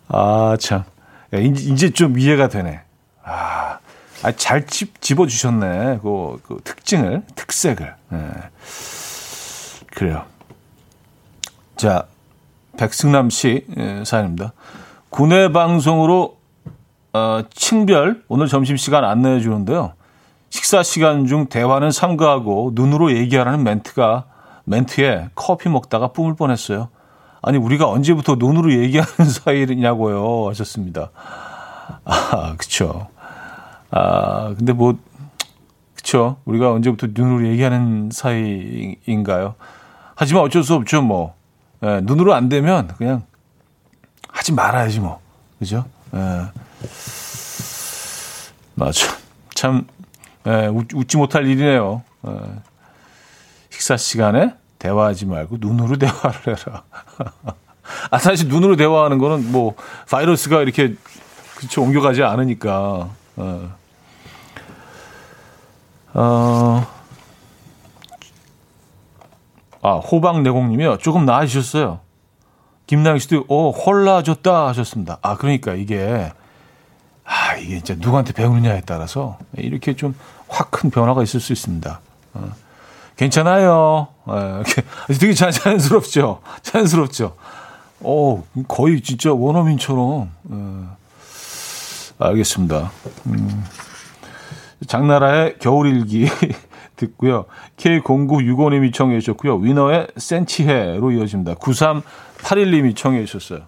아, 0.07 0.57
참. 0.61 0.85
야, 1.35 1.39
이제 1.41 1.91
좀 1.91 2.17
이해가 2.17 2.47
되네. 2.47 2.86
아, 3.27 3.79
아잘 4.23 4.67
집, 4.67 5.03
집어주셨네. 5.03 5.99
그, 6.03 6.41
그 6.47 6.61
특징을, 6.65 7.23
특색을. 7.35 7.95
네. 8.11 8.19
그래요. 9.95 10.25
자, 11.77 12.07
백승남 12.79 13.31
씨 13.31 13.67
예, 13.77 14.05
사연입니다. 14.05 14.53
국내 15.11 15.51
방송으로 15.51 16.37
어, 17.13 17.43
층별 17.51 18.25
오늘 18.29 18.47
점심 18.47 18.77
시간 18.77 19.05
안내해 19.05 19.41
주는데요. 19.41 19.93
식사 20.51 20.83
시간 20.83 21.27
중 21.27 21.47
대화는 21.47 21.91
삼가하고 21.91 22.73
눈으로 22.75 23.13
얘기하라는 23.13 23.65
멘트가 23.65 24.25
멘트에 24.65 25.31
커피 25.35 25.69
먹다가 25.69 26.09
뿜을 26.09 26.37
뻔했어요. 26.37 26.89
아니 27.43 27.59
우리가 27.59 27.89
언제부터 27.89 28.37
눈으로 28.39 28.73
얘기하는 28.73 29.13
사이냐고요 29.31 30.49
하셨습니다. 30.49 31.11
아 32.05 32.55
그쵸. 32.57 33.09
아 33.91 34.55
근데 34.57 34.73
뭐 34.73 34.99
그쵸. 35.95 36.37
우리가 36.45 36.73
언제부터 36.73 37.09
눈으로 37.11 37.47
얘기하는 37.49 38.11
사이인가요? 38.13 39.55
하지만 40.15 40.43
어쩔 40.45 40.63
수 40.63 40.75
없죠 40.75 41.03
뭐 41.03 41.35
예, 41.83 42.01
눈으로 42.03 42.35
안 42.35 42.49
되면 42.49 42.89
그냥 42.97 43.25
하지 44.29 44.53
말아야지 44.53 45.01
뭐 45.01 45.21
그죠? 45.59 45.85
예. 46.15 46.47
맞아. 48.75 49.07
참 49.55 49.87
예, 50.47 50.67
웃, 50.69 51.09
지 51.09 51.17
못할 51.17 51.47
일이네요. 51.47 52.03
예. 52.29 52.31
식사 53.71 53.97
시간에 53.97 54.55
대화하지 54.79 55.27
말고 55.27 55.57
눈으로 55.61 55.97
대화를 55.99 56.41
해라. 56.47 56.83
아, 58.11 58.19
사실 58.19 58.49
눈으로 58.49 58.77
대화하는 58.77 59.19
거는 59.19 59.51
뭐 59.53 59.75
바이러스가 60.11 60.63
이렇게 60.63 60.95
그쵸 61.57 61.83
옮겨가지 61.83 62.23
않으니까. 62.23 63.11
어. 63.37 63.71
어. 66.15 66.87
아, 69.83 69.93
호박내공님이요. 69.97 70.99
조금 70.99 71.25
나아지셨어요. 71.27 72.01
김나영 72.87 73.19
씨도, 73.19 73.45
어, 73.49 73.71
헐라졌다 73.71 74.69
하셨습니다. 74.69 75.19
아, 75.23 75.37
그러니까 75.37 75.75
이게, 75.75 76.33
아, 77.25 77.57
이게 77.57 77.81
진짜 77.83 77.95
누구한테 78.01 78.33
배우느냐에 78.33 78.83
따라서 78.87 79.39
이렇게 79.57 79.95
좀 79.95 80.15
확 80.49 80.71
큰 80.71 80.91
변화가 80.91 81.23
있을 81.25 81.41
수 81.41 81.53
있습니다. 81.53 82.01
어. 82.35 82.53
괜찮아요. 83.17 84.09
예, 84.29 85.15
되게 85.19 85.33
자연스럽죠. 85.35 86.41
자연스럽죠. 86.63 87.35
어, 88.01 88.45
거의 88.69 89.01
진짜 89.01 89.33
원어민처럼. 89.33 90.31
예. 90.53 91.06
알겠습니다. 92.19 92.91
음. 93.27 93.65
장나라의 94.87 95.59
겨울일기 95.59 96.29
듣고요. 96.97 97.47
K0965님이 97.77 98.93
청해 98.93 99.21
주셨고요. 99.21 99.57
위너의 99.57 100.09
센치해로 100.17 101.13
이어집니다. 101.13 101.55
9381님이 101.55 102.97
청해 102.97 103.25
주셨어요. 103.25 103.67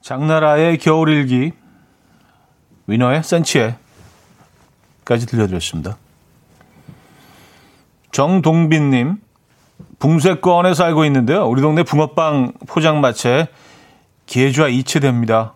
장나라의 0.00 0.78
겨울일기 0.78 1.52
위너의 2.86 3.24
센치해까지 3.24 3.76
들려드렸습니다. 5.26 5.96
정동빈님, 8.12 9.16
붕세권에 9.98 10.74
살고 10.74 11.04
있는데요. 11.06 11.46
우리 11.46 11.60
동네 11.60 11.82
붕어빵 11.82 12.52
포장마차에 12.66 13.48
계좌 14.26 14.68
이체됩니다. 14.68 15.54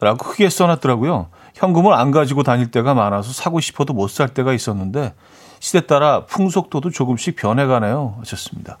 라고 0.00 0.18
크게 0.24 0.48
써놨더라고요. 0.48 1.28
현금을 1.54 1.92
안 1.94 2.10
가지고 2.10 2.42
다닐 2.42 2.70
때가 2.70 2.94
많아서 2.94 3.32
사고 3.32 3.60
싶어도 3.60 3.94
못 3.94 4.10
살 4.10 4.28
때가 4.28 4.52
있었는데 4.52 5.14
시대 5.60 5.86
따라 5.86 6.24
풍속도도 6.26 6.90
조금씩 6.90 7.36
변해가네요. 7.36 8.16
하셨습니다. 8.20 8.78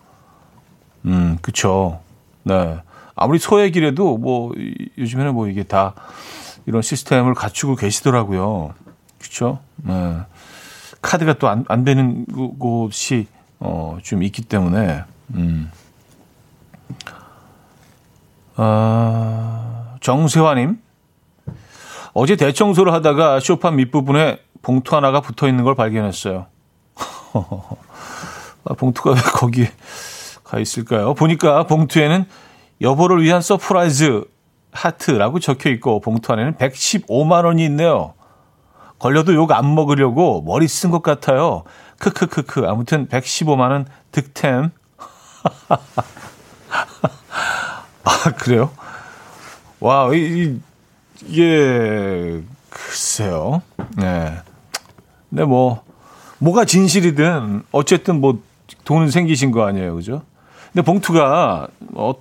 음, 1.06 1.38
그쵸. 1.40 2.00
네. 2.42 2.78
아무리 3.14 3.38
소액이라도 3.38 4.18
뭐 4.18 4.52
요즘에는 4.98 5.34
뭐 5.34 5.48
이게 5.48 5.62
다 5.62 5.94
이런 6.66 6.82
시스템을 6.82 7.34
갖추고 7.34 7.76
계시더라고요. 7.76 8.74
그쵸? 9.20 9.60
네. 9.76 10.18
카드가 11.00 11.34
또 11.34 11.48
안 11.48 11.64
안 11.68 11.84
되는 11.84 12.26
곳이 12.58 13.28
어, 13.60 13.98
좀 14.02 14.22
있기 14.22 14.42
때문에 14.42 15.04
음. 15.34 15.70
아, 18.56 19.96
정세화님 20.00 20.78
어제 22.14 22.36
대청소를 22.36 22.92
하다가 22.92 23.40
쇼파 23.40 23.72
밑부분에 23.72 24.38
봉투 24.62 24.94
하나가 24.96 25.20
붙어 25.20 25.48
있는 25.48 25.64
걸 25.64 25.74
발견했어요. 25.74 26.46
아, 28.64 28.74
봉투가 28.74 29.10
왜 29.10 29.16
거기에 29.20 29.70
가 30.44 30.60
있을까요? 30.60 31.14
보니까 31.14 31.66
봉투에는 31.66 32.24
여보를 32.80 33.22
위한 33.22 33.42
surprise 33.42 34.24
하트라고 34.72 35.40
적혀 35.40 35.70
있고 35.70 36.00
봉투 36.00 36.32
안에는 36.32 36.54
115만 36.54 37.44
원이 37.44 37.64
있네요. 37.64 38.14
걸려도 38.98 39.34
욕 39.34 39.50
안 39.52 39.74
먹으려고 39.74 40.40
머리 40.42 40.66
쓴 40.66 40.90
것 40.90 41.02
같아요. 41.02 41.64
크크크크. 41.98 42.64
아무튼 42.66 43.08
115만 43.08 43.70
원 43.70 43.86
득템. 44.12 44.70
아, 48.04 48.30
그래요? 48.38 48.70
와, 49.80 50.12
이, 50.14 50.18
이 50.18 50.60
게, 51.32 52.42
글쎄요. 52.70 53.62
네. 53.96 54.34
근데 55.30 55.44
뭐, 55.44 55.82
뭐가 56.38 56.64
진실이든, 56.64 57.64
어쨌든 57.72 58.20
뭐, 58.20 58.40
돈은 58.84 59.10
생기신 59.10 59.50
거 59.50 59.66
아니에요. 59.66 59.94
그죠? 59.94 60.22
근데 60.72 60.84
봉투가, 60.84 61.68
어, 61.94 62.14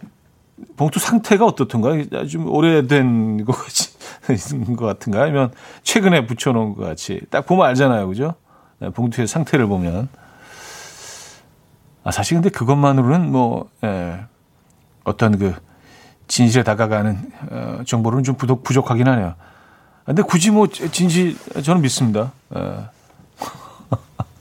봉투 0.78 1.00
상태가 1.00 1.46
어떻던가요? 1.46 2.28
좀 2.28 2.50
오래된 2.50 3.46
것 3.46 3.54
같이 3.54 3.94
것 4.78 4.86
같은가? 4.86 5.24
아니면 5.24 5.52
최근에 5.84 6.26
붙여놓은 6.26 6.76
것 6.76 6.84
같이. 6.86 7.22
딱 7.30 7.46
보면 7.46 7.66
알잖아요. 7.66 8.08
그죠? 8.08 8.36
예, 8.82 8.90
봉투의 8.90 9.28
상태를 9.28 9.68
보면. 9.68 10.08
아, 12.04 12.12
사실 12.12 12.36
근데 12.36 12.50
그것만으로는 12.50 13.32
뭐, 13.32 13.70
예, 13.84 14.26
어떤 15.04 15.38
그 15.38 15.54
진실에 16.34 16.64
다가가는 16.64 17.32
어, 17.52 17.80
정보로는 17.86 18.24
좀 18.24 18.36
부족, 18.36 18.64
부족하긴 18.64 19.08
하네요. 19.08 19.36
근데 20.04 20.24
굳이 20.24 20.50
뭐 20.50 20.66
진실 20.68 21.38
저는 21.62 21.84
믿습니다. 21.84 22.32
예. 22.56 22.86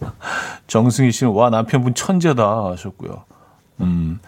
정승희 0.69 1.13
씨는 1.13 1.35
와 1.35 1.51
남편분 1.51 1.93
천재다 1.93 2.71
하셨고요. 2.71 3.25
음. 3.83 4.21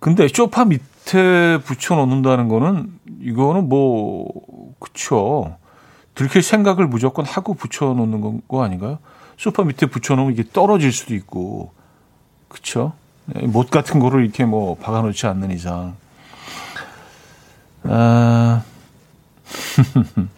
근데 0.00 0.28
쇼파 0.28 0.66
밑에 0.66 1.58
붙여 1.64 1.94
놓는다는 1.94 2.48
거는 2.48 2.92
이거는 3.22 3.70
뭐 3.70 4.28
그쵸. 4.78 5.56
들킬 6.14 6.42
생각을 6.42 6.86
무조건 6.86 7.24
하고 7.24 7.54
붙여 7.54 7.86
놓는 7.86 8.42
거 8.46 8.62
아닌가요? 8.62 8.98
소파 9.38 9.64
밑에 9.64 9.86
붙여 9.86 10.14
놓으면 10.14 10.34
이게 10.34 10.44
떨어질 10.52 10.92
수도 10.92 11.14
있고. 11.14 11.72
그쵸? 12.48 12.92
네, 13.24 13.46
못 13.46 13.70
같은 13.70 13.98
거를 13.98 14.24
이렇게 14.24 14.44
뭐 14.44 14.76
박아 14.76 15.00
놓지 15.00 15.26
않는 15.26 15.50
이상. 15.50 16.03
아. 17.84 18.62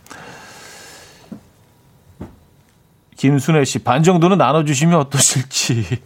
김순애 3.17 3.65
씨, 3.65 3.79
반 3.79 4.03
정도는 4.03 4.37
나눠주시면 4.39 5.01
어떠실지. 5.01 6.03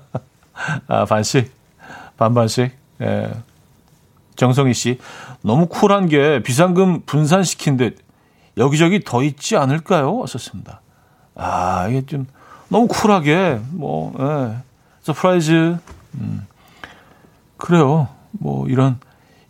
아, 0.88 1.04
반씩? 1.04 1.52
반반씩? 2.16 2.76
예. 3.00 3.30
정성희 4.36 4.74
씨, 4.74 4.98
너무 5.42 5.66
쿨한 5.66 6.08
게 6.08 6.42
비상금 6.42 7.02
분산시킨 7.02 7.76
듯 7.76 7.98
여기저기 8.56 9.02
더 9.04 9.22
있지 9.22 9.56
않을까요? 9.56 10.24
썼습니다. 10.26 10.80
아, 11.34 11.86
이게 11.88 12.04
좀 12.04 12.26
너무 12.68 12.88
쿨하게, 12.88 13.60
뭐, 13.70 14.14
예. 14.18 14.56
surprise. 15.02 15.78
음. 16.14 16.46
그래요. 17.56 18.08
뭐, 18.32 18.68
이런, 18.68 18.98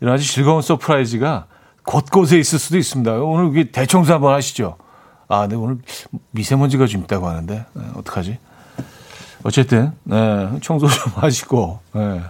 이런 0.01 0.15
아주 0.15 0.27
즐거운 0.27 0.63
surprise가 0.63 1.47
곳곳에 1.85 2.39
있을 2.39 2.59
수도 2.59 2.79
있습니다. 2.79 3.13
오늘 3.19 3.71
대청소 3.71 4.13
한번 4.15 4.35
하시죠. 4.35 4.77
아, 5.29 5.47
네, 5.47 5.55
오늘 5.55 5.79
미세먼지가 6.33 6.87
좀 6.87 7.03
있다고 7.03 7.29
하는데, 7.29 7.65
네, 7.73 7.83
어떡하지? 7.95 8.39
어쨌든, 9.43 9.93
네, 10.05 10.59
청소 10.61 10.89
좀 10.89 11.13
하시고, 11.17 11.81
네, 11.93 12.21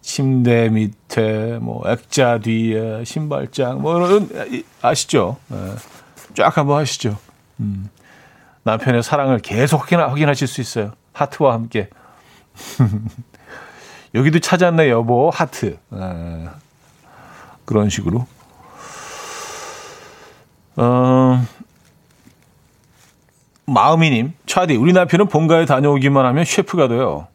침대 0.00 0.68
밑에, 0.68 1.58
뭐, 1.60 1.82
액자 1.90 2.38
뒤에, 2.38 3.04
신발장, 3.04 3.82
뭐, 3.82 3.96
이런, 3.96 4.64
아시죠? 4.80 5.38
네, 5.48 5.74
쫙 6.34 6.56
한번 6.56 6.78
하시죠. 6.78 7.18
음, 7.60 7.90
남편의 8.62 9.02
사랑을 9.02 9.38
계속 9.38 9.82
확인, 9.82 9.98
확인하실 10.00 10.46
수 10.46 10.60
있어요. 10.60 10.92
하트와 11.12 11.54
함께. 11.54 11.90
여기도 14.14 14.38
찾았네, 14.38 14.88
여보, 14.90 15.30
하트. 15.30 15.78
네, 15.88 16.48
그런 17.70 17.88
식으로. 17.88 18.26
어, 20.74 21.46
마음이님, 23.66 24.32
차디, 24.44 24.74
우리 24.74 24.92
남편은 24.92 25.28
본가에 25.28 25.66
다녀오기만 25.66 26.26
하면 26.26 26.44
셰프가 26.44 26.88
돼요. 26.88 27.28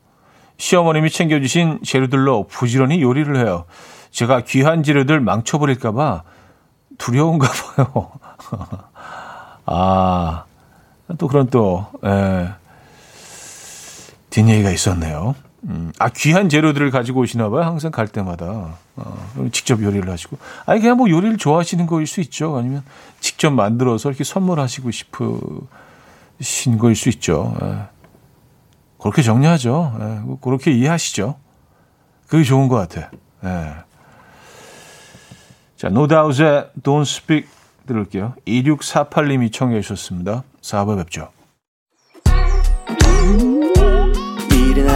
시어머님이 0.58 1.10
챙겨주신 1.10 1.80
재료들로 1.86 2.48
부지런히 2.50 3.02
요리를 3.02 3.34
해요. 3.38 3.64
제가 4.12 4.42
귀한 4.42 4.84
재료들 4.84 5.22
망쳐버릴까봐 5.22 6.24
두려운가 6.98 7.48
봐요. 7.48 8.12
아, 9.66 10.44
또 11.18 11.30
그런 11.30 11.50
또, 11.50 11.88
에, 12.04 12.50
뒷얘기가 14.32 14.70
있었네요. 14.72 15.34
음, 15.68 15.92
아, 15.98 16.10
귀한 16.10 16.48
재료들을 16.48 16.92
가지고 16.92 17.22
오시나 17.22 17.50
봐요. 17.50 17.64
항상 17.64 17.92
갈 17.92 18.08
때마다. 18.08 18.78
어, 18.96 19.48
직접 19.52 19.82
요리를 19.82 20.08
하시고. 20.10 20.38
아니, 20.66 20.80
그냥 20.80 20.98
뭐 20.98 21.10
요리를 21.10 21.38
좋아하시는 21.38 21.86
거일 21.88 22.06
수 22.06 22.22
있죠. 22.22 22.56
아니면 22.56 22.84
직접 23.20 23.50
만들어서 23.50 24.10
이렇게 24.10 24.24
선물하시고 24.24 24.92
싶으, 24.92 25.40
신 26.40 26.78
거일 26.78 26.96
수 26.96 27.10
있죠. 27.10 27.56
예. 27.64 27.78
그렇게 29.00 29.22
정리하죠. 29.22 29.98
예. 30.00 30.38
그렇게 30.42 30.72
이해하시죠. 30.72 31.36
그게 32.28 32.44
좋은 32.44 32.68
것 32.68 32.76
같아. 32.76 33.10
예. 33.44 33.76
자, 35.78 35.90
노다우즈의 35.90 36.72
Don't 36.84 37.02
Speak 37.02 37.50
들을게요. 37.88 38.34
2648님이 38.48 39.52
청해 39.52 39.82
주셨습니다. 39.82 40.44
4부 40.62 40.98
뵙죠. 40.98 41.30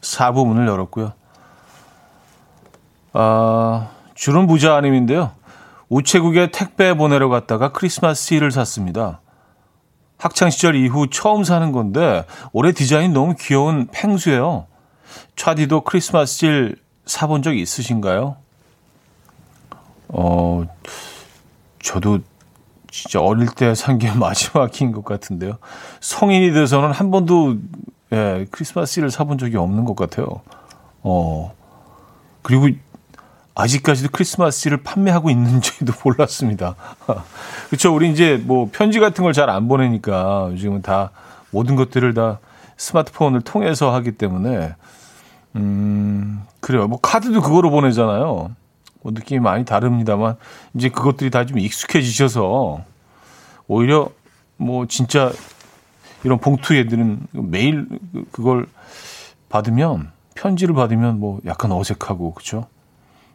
4부 0.00 0.46
문을 0.46 0.66
열었고요 0.66 1.12
아, 3.12 3.88
주름 4.14 4.46
부자 4.46 4.76
아님인데요 4.76 5.32
우체국에 5.88 6.50
택배 6.52 6.94
보내러 6.94 7.28
갔다가 7.28 7.72
크리스마스 7.72 8.32
씰을 8.32 8.52
샀습니다. 8.52 9.20
학창 10.18 10.48
시절 10.48 10.76
이후 10.76 11.08
처음 11.10 11.42
사는 11.42 11.72
건데 11.72 12.24
올해 12.52 12.70
디자인 12.70 13.12
너무 13.12 13.34
귀여운 13.36 13.88
펭수예요. 13.90 14.66
차디도 15.34 15.80
크리스마스 15.80 16.46
씰 16.46 16.76
사본 17.06 17.42
적 17.42 17.56
있으신가요? 17.56 18.36
어, 20.08 20.64
저도 21.82 22.20
진짜 22.92 23.20
어릴 23.20 23.48
때 23.48 23.74
산 23.74 23.98
게 23.98 24.12
마지막인 24.14 24.92
것 24.92 25.04
같은데요. 25.04 25.58
성인이 26.00 26.52
돼서는 26.52 26.92
한 26.92 27.10
번도 27.10 27.56
예, 28.12 28.46
크리스마스 28.50 28.98
씰을 29.00 29.10
사본 29.10 29.38
적이 29.38 29.56
없는 29.58 29.84
것 29.84 29.94
같아요. 29.96 30.26
어, 31.02 31.54
그리고 32.42 32.68
아직까지도 33.54 34.08
크리스마스를 34.12 34.78
판매하고 34.82 35.30
있는지도 35.30 35.92
몰랐습니다. 36.04 36.74
그렇죠. 37.68 37.94
우리 37.94 38.10
이제 38.10 38.36
뭐 38.44 38.68
편지 38.72 38.98
같은 39.00 39.22
걸 39.24 39.32
잘 39.32 39.50
안 39.50 39.68
보내니까 39.68 40.48
요즘은 40.52 40.82
다 40.82 41.10
모든 41.50 41.76
것들을 41.76 42.14
다 42.14 42.38
스마트폰을 42.76 43.42
통해서 43.42 43.92
하기 43.94 44.12
때문에 44.12 44.74
음 45.56 46.42
그래요. 46.60 46.88
뭐 46.88 46.98
카드도 47.00 47.42
그거로 47.42 47.70
보내잖아요. 47.70 48.50
뭐 49.02 49.12
느낌이 49.12 49.40
많이 49.40 49.64
다릅니다만 49.64 50.36
이제 50.74 50.88
그것들이 50.88 51.30
다 51.30 51.44
좀 51.44 51.58
익숙해지셔서 51.58 52.82
오히려 53.66 54.10
뭐 54.56 54.86
진짜 54.86 55.32
이런 56.24 56.38
봉투에 56.38 56.86
드는 56.86 57.26
매일 57.32 57.88
그걸 58.32 58.66
받으면 59.48 60.12
편지를 60.34 60.74
받으면 60.74 61.20
뭐 61.20 61.40
약간 61.46 61.72
어색하고 61.72 62.34
그렇죠. 62.34 62.66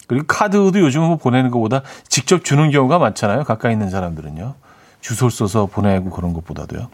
그리고 0.08 0.26
카드도 0.28 0.80
요즘은 0.80 1.08
뭐 1.08 1.18
보내는 1.18 1.52
것보다 1.52 1.82
직접 2.08 2.44
주는 2.44 2.70
경우가 2.72 3.00
많잖아요. 3.00 3.44
가까이 3.44 3.74
있는 3.74 3.90
사람들은요. 3.90 4.56
주소를 5.02 5.32
써서 5.32 5.66
보내고 5.66 6.10
그런 6.10 6.34
것보다도요. 6.34 6.90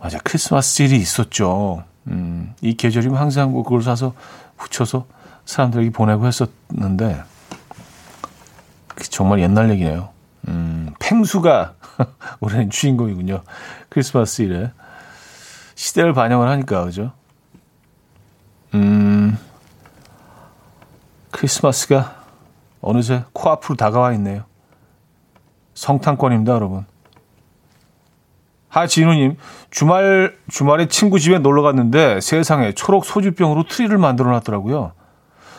맞아. 0.00 0.18
크리스마스 0.22 0.82
일이 0.82 0.96
있었죠. 0.96 1.84
음, 2.06 2.54
이 2.60 2.74
계절이면 2.76 3.18
항상 3.18 3.52
뭐 3.52 3.62
그걸 3.62 3.82
사서 3.82 4.14
붙여서 4.56 5.06
사람들에게 5.44 5.90
보내고 5.90 6.26
했었는데, 6.26 7.22
정말 9.10 9.40
옛날 9.40 9.70
얘기네요. 9.70 10.10
음, 10.48 10.94
펭수가 10.98 11.74
올해는 12.40 12.70
주인공이군요. 12.70 13.42
크리스마스 13.88 14.42
씰에. 14.42 14.72
시대를 15.74 16.12
반영을 16.12 16.48
하니까, 16.48 16.84
그죠? 16.84 17.12
음, 18.74 19.38
크리스마스가 21.30 22.24
어느새 22.80 23.24
코앞으로 23.32 23.76
다가와 23.76 24.12
있네요. 24.14 24.44
성탄권입니다, 25.74 26.52
여러분. 26.52 26.84
하진우님, 28.68 29.36
주말, 29.70 30.36
주말에 30.50 30.88
친구 30.88 31.18
집에 31.18 31.38
놀러 31.38 31.62
갔는데 31.62 32.20
세상에 32.20 32.72
초록 32.72 33.04
소주병으로 33.04 33.64
트리를 33.64 33.96
만들어 33.96 34.30
놨더라고요. 34.32 34.92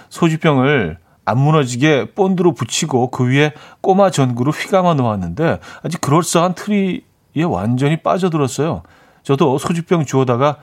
소주병을 0.10 1.00
안 1.30 1.38
무너지게 1.38 2.14
본드로 2.16 2.54
붙이고 2.54 3.12
그 3.12 3.28
위에 3.28 3.54
꼬마 3.82 4.10
전구로 4.10 4.52
휘감아 4.52 4.96
놓았는데 4.96 5.60
아주 5.84 6.00
그럴싸한 6.00 6.56
트리에 6.56 7.44
완전히 7.48 7.98
빠져들었어요. 7.98 8.82
저도 9.24 9.60
소주병 9.60 10.06
주워다가 10.06 10.58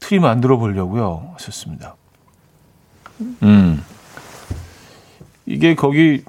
트리 0.00 0.18
만들어 0.18 0.56
보려고요. 0.56 1.32
하셨습니다. 1.34 1.96
음. 3.42 3.84
이게 5.44 5.74
거기 5.74 6.22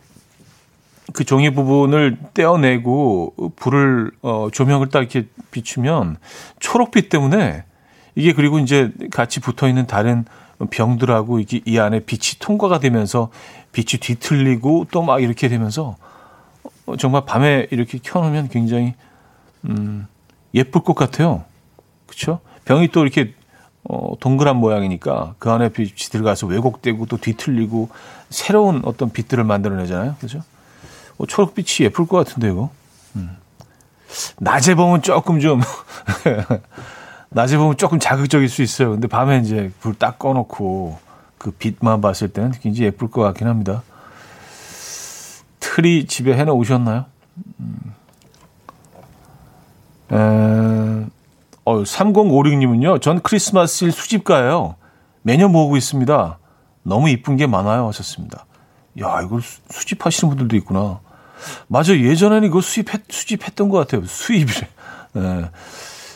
그 1.14 1.24
종이 1.24 1.54
부분을 1.54 2.18
떼어내고 2.34 3.54
불을 3.56 4.12
어 4.22 4.50
조명을 4.52 4.90
딱 4.90 5.00
이렇게 5.00 5.28
비추면 5.52 6.18
초록빛 6.60 7.10
때문에 7.10 7.64
이게 8.16 8.34
그리고 8.34 8.60
이제 8.60 8.92
같이 9.12 9.40
붙어 9.40 9.68
있는 9.68 9.88
다른 9.88 10.26
병들하고 10.70 11.40
이게 11.40 11.62
이 11.66 11.78
안에 11.78 12.02
빛이 12.02 12.40
통과가 12.40 12.80
되면서 12.80 13.30
빛이 13.72 14.00
뒤틀리고 14.00 14.88
또 14.92 15.02
막 15.02 15.22
이렇게 15.22 15.48
되면서 15.48 15.96
어, 16.86 16.98
정말 16.98 17.24
밤에 17.26 17.68
이렇게 17.72 18.00
켜놓으면 18.02 18.50
굉장히 18.50 18.94
음 19.66 20.08
예쁠 20.54 20.84
것 20.84 20.96
같아요. 20.96 21.44
그렇죠? 22.08 22.40
병이 22.66 22.90
또 22.90 23.02
이렇게 23.04 23.34
어, 23.84 24.14
동그란 24.20 24.58
모양이니까 24.58 25.36
그 25.40 25.50
안에 25.52 25.70
빛이 25.70 25.94
들어가서 26.12 26.48
왜곡되고 26.48 27.06
또 27.06 27.18
뒤틀리고 27.18 27.90
새로운 28.30 28.82
어떤 28.84 29.12
빛들을 29.12 29.44
만들어내잖아요. 29.44 30.16
그죠? 30.20 30.42
어, 31.18 31.26
초록빛이 31.26 31.86
예쁠 31.86 32.08
것 32.08 32.18
같은데, 32.18 32.50
이거. 32.50 32.70
음. 33.16 33.38
낮에 34.38 34.76
보면 34.76 35.02
조금 35.02 35.40
좀, 35.40 35.62
낮에 37.30 37.58
보면 37.58 37.78
조금 37.78 38.00
자극적일 38.00 38.50
수 38.50 38.62
있어요. 38.62 38.92
근데 38.92 39.08
밤에 39.08 39.38
이제 39.40 39.72
불 39.80 39.94
딱 39.94 40.18
꺼놓고 40.20 40.98
그 41.38 41.52
빛만 41.52 42.02
봤을 42.02 42.30
때는 42.30 42.52
굉장히 42.52 42.88
예쁠 42.88 43.10
것 43.10 43.22
같긴 43.22 43.48
합니다. 43.48 43.84
틀이 45.60 46.06
집에 46.08 46.36
해놓으셨나요? 46.36 47.06
음. 47.60 47.94
에... 50.12 51.00
어, 51.66 51.84
3056님은요, 51.84 53.00
전 53.02 53.22
크리스마스일 53.22 53.92
수집가예요. 53.92 54.76
매년 55.22 55.52
모으고 55.52 55.78
있습니다. 55.78 56.40
너무 56.82 57.10
이쁜 57.10 57.36
게 57.36 57.46
많아요. 57.46 57.88
하셨습니다. 57.90 58.46
야, 59.02 59.22
이걸 59.24 59.42
수, 59.42 59.86
집하시는 59.86 60.30
분들도 60.30 60.56
있구나. 60.58 61.00
맞아. 61.68 61.96
예전에는 61.96 62.48
이거 62.48 62.60
수입했, 62.60 63.04
수집했던 63.10 63.70
것 63.70 63.78
같아요. 63.78 64.04
수입이래. 64.06 64.68
네. 65.14 65.50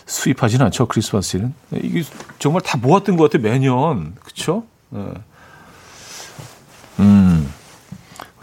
수입하진 0.06 0.62
않죠. 0.62 0.88
크리스마스에는. 0.88 1.54
이게 1.74 2.04
정말 2.40 2.62
다 2.62 2.78
모았던 2.78 3.18
것 3.18 3.32
같아요. 3.32 3.50
매년. 3.50 4.16
네. 4.90 5.14
음. 7.00 7.52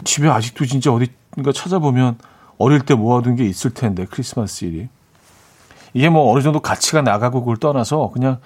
집에 0.03 0.29
아직도 0.29 0.65
진짜 0.65 0.91
어디인가 0.91 1.51
찾아보면 1.53 2.17
어릴 2.57 2.81
때 2.81 2.93
모아둔 2.93 3.35
게 3.35 3.45
있을 3.45 3.71
텐데, 3.71 4.05
크리스마스 4.09 4.65
일이. 4.65 4.87
이게 5.93 6.09
뭐 6.09 6.31
어느 6.31 6.41
정도 6.41 6.59
가치가 6.59 7.01
나가고 7.01 7.41
그걸 7.41 7.57
떠나서 7.57 8.11
그냥 8.13 8.39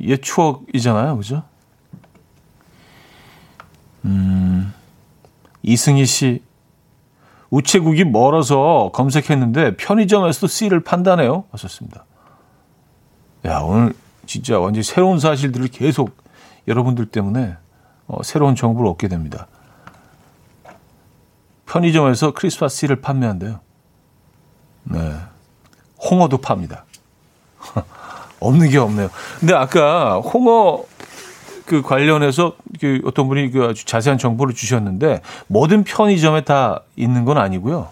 옛 0.00 0.22
추억이잖아요. 0.22 1.16
그죠? 1.16 1.42
음, 4.04 4.72
이승희 5.62 6.06
씨. 6.06 6.42
우체국이 7.50 8.04
멀어서 8.04 8.90
검색했는데 8.92 9.76
편의점에서도 9.76 10.46
씨를 10.46 10.80
판다네요. 10.84 11.44
하셨습니다. 11.50 12.04
야, 13.46 13.58
오늘 13.60 13.94
진짜 14.26 14.58
완전 14.58 14.82
새로운 14.82 15.18
사실들을 15.18 15.68
계속 15.68 16.16
여러분들 16.66 17.06
때문에 17.06 17.56
어, 18.06 18.22
새로운 18.22 18.54
정보를 18.54 18.90
얻게 18.90 19.08
됩니다. 19.08 19.46
편의점에서 21.66 22.32
크리스마스 22.32 22.78
씨를 22.78 23.00
판매한대요. 23.00 23.60
네. 24.84 25.14
홍어도 26.10 26.38
팝니다. 26.38 26.84
없는 28.40 28.70
게 28.70 28.78
없네요. 28.78 29.10
근데 29.40 29.54
아까 29.54 30.18
홍어 30.20 30.84
그 31.66 31.82
관련해서 31.82 32.56
그 32.80 33.02
어떤 33.04 33.28
분이 33.28 33.50
그 33.50 33.64
아주 33.64 33.84
자세한 33.84 34.18
정보를 34.18 34.54
주셨는데 34.54 35.20
모든 35.48 35.84
편의점에 35.84 36.42
다 36.42 36.80
있는 36.96 37.24
건 37.24 37.36
아니고요. 37.36 37.90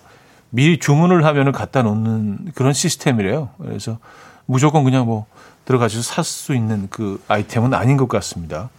미리 0.50 0.78
주문을 0.78 1.24
하면은 1.26 1.52
갖다 1.52 1.82
놓는 1.82 2.52
그런 2.54 2.72
시스템이래요. 2.72 3.50
그래서 3.58 3.98
무조건 4.46 4.84
그냥 4.84 5.06
뭐 5.06 5.26
들어가셔서 5.64 6.02
살 6.02 6.24
수 6.24 6.54
있는 6.54 6.88
그 6.90 7.22
아이템은 7.28 7.74
아닌 7.74 7.96
것 7.96 8.08
같습니다. 8.08 8.70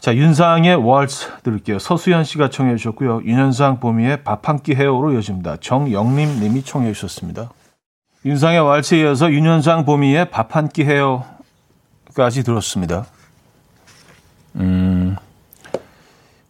자, 0.00 0.14
윤상의 0.14 0.76
월츠 0.76 1.42
들을게요. 1.42 1.78
서수연 1.80 2.22
씨가 2.24 2.50
청해 2.50 2.76
주셨고요. 2.76 3.22
윤현상 3.24 3.80
보미의 3.80 4.22
밥 4.22 4.48
한 4.48 4.60
끼 4.62 4.74
해요로 4.74 5.12
이어집니다. 5.12 5.56
정영림 5.56 6.40
님이 6.40 6.62
청해 6.62 6.92
주셨습니다. 6.92 7.50
윤상의 8.24 8.60
월츠에 8.60 9.00
이어서 9.00 9.30
윤현상 9.30 9.84
보미의 9.84 10.30
밥 10.30 10.54
한 10.54 10.68
끼 10.68 10.84
해요까지 10.84 12.44
들었습니다. 12.44 13.06
음, 14.56 15.16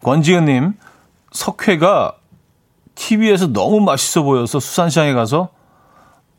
권지은 0.03 0.45
님, 0.45 0.75
석회가 1.33 2.13
TV에서 2.95 3.47
너무 3.53 3.81
맛있어 3.81 4.23
보여서 4.23 4.61
수산시장에 4.61 5.13
가서 5.15 5.49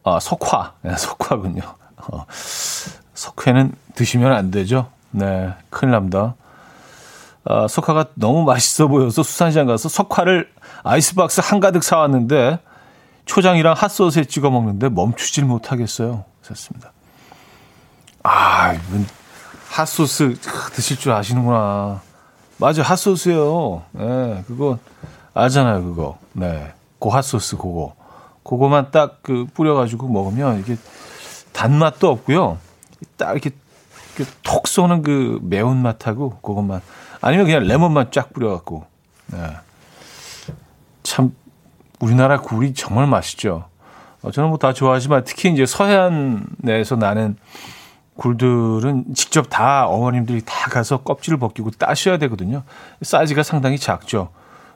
아, 0.04 0.20
석화. 0.20 0.74
네, 0.82 0.95
석화군요. 0.95 1.62
어, 1.97 2.26
석회는 3.14 3.74
드시면 3.95 4.32
안 4.34 4.52
되죠. 4.52 4.88
네, 5.12 5.54
큰일 5.70 5.91
납니다. 5.91 6.36
어, 7.45 7.68
석화가 7.68 8.08
너무 8.16 8.43
맛있어 8.43 8.88
보여서 8.88 9.24
수산시장 9.24 9.66
가서 9.66 9.89
석화를 9.89 10.50
아이스박스 10.84 11.41
한가득 11.43 11.84
사왔는데 11.84 12.60
초장이랑 13.26 13.76
핫소스에 13.78 14.26
찍어 14.26 14.50
먹는데 14.50 14.89
멈추질 14.89 15.45
못하겠어요. 15.45 16.26
샀습니다. 16.41 16.91
아, 18.24 18.74
이분 18.74 19.08
핫소스 19.70 20.38
드실 20.74 20.97
줄 20.97 21.12
아시는구나. 21.12 22.02
맞아, 22.58 22.82
핫소스요. 22.82 23.84
네, 23.91 24.43
그거 24.47 24.78
알잖아요, 25.34 25.84
그거. 25.84 26.18
네, 26.34 26.74
그 27.00 27.10
핫소스 27.10 27.58
그거. 27.58 27.93
그거만 28.50 28.89
딱 28.89 29.20
그 29.22 29.45
뿌려가지고 29.54 30.08
먹으면 30.08 30.60
이게 30.60 30.76
단맛도 31.54 32.10
없고요. 32.10 32.58
딱 33.16 33.32
이렇게, 33.34 33.52
이렇게 34.16 34.32
톡 34.43 34.68
쏘는 34.68 35.04
그 35.04 35.39
매운맛하고 35.43 36.39
그것만 36.41 36.82
아니면 37.22 37.45
그냥 37.45 37.64
레몬만 37.68 38.10
쫙 38.12 38.34
뿌려갖고. 38.34 38.86
네. 39.28 39.38
참 41.04 41.36
우리나라 42.00 42.41
굴이 42.41 42.74
정말 42.74 43.06
맛있죠. 43.06 43.66
어, 44.24 44.32
저는 44.32 44.50
뭐 44.50 44.58
다 44.58 44.74
좋아하지만 44.74 45.24
특히 45.26 45.52
이제 45.52 45.66
서해안에서 45.68 46.95
나는 46.97 47.38
굴들은 48.16 49.14
직접 49.16 49.50
다 49.50 49.86
어머님들이 49.88 50.41
다 50.43 50.70
가서 50.72 51.04
껍질을 51.04 51.38
벗기고 51.38 51.72
따셔야 51.72 52.18
되거든요. 52.18 52.64
사이즈가 53.02 53.43
상당히 53.43 53.78
작죠. 53.78 54.30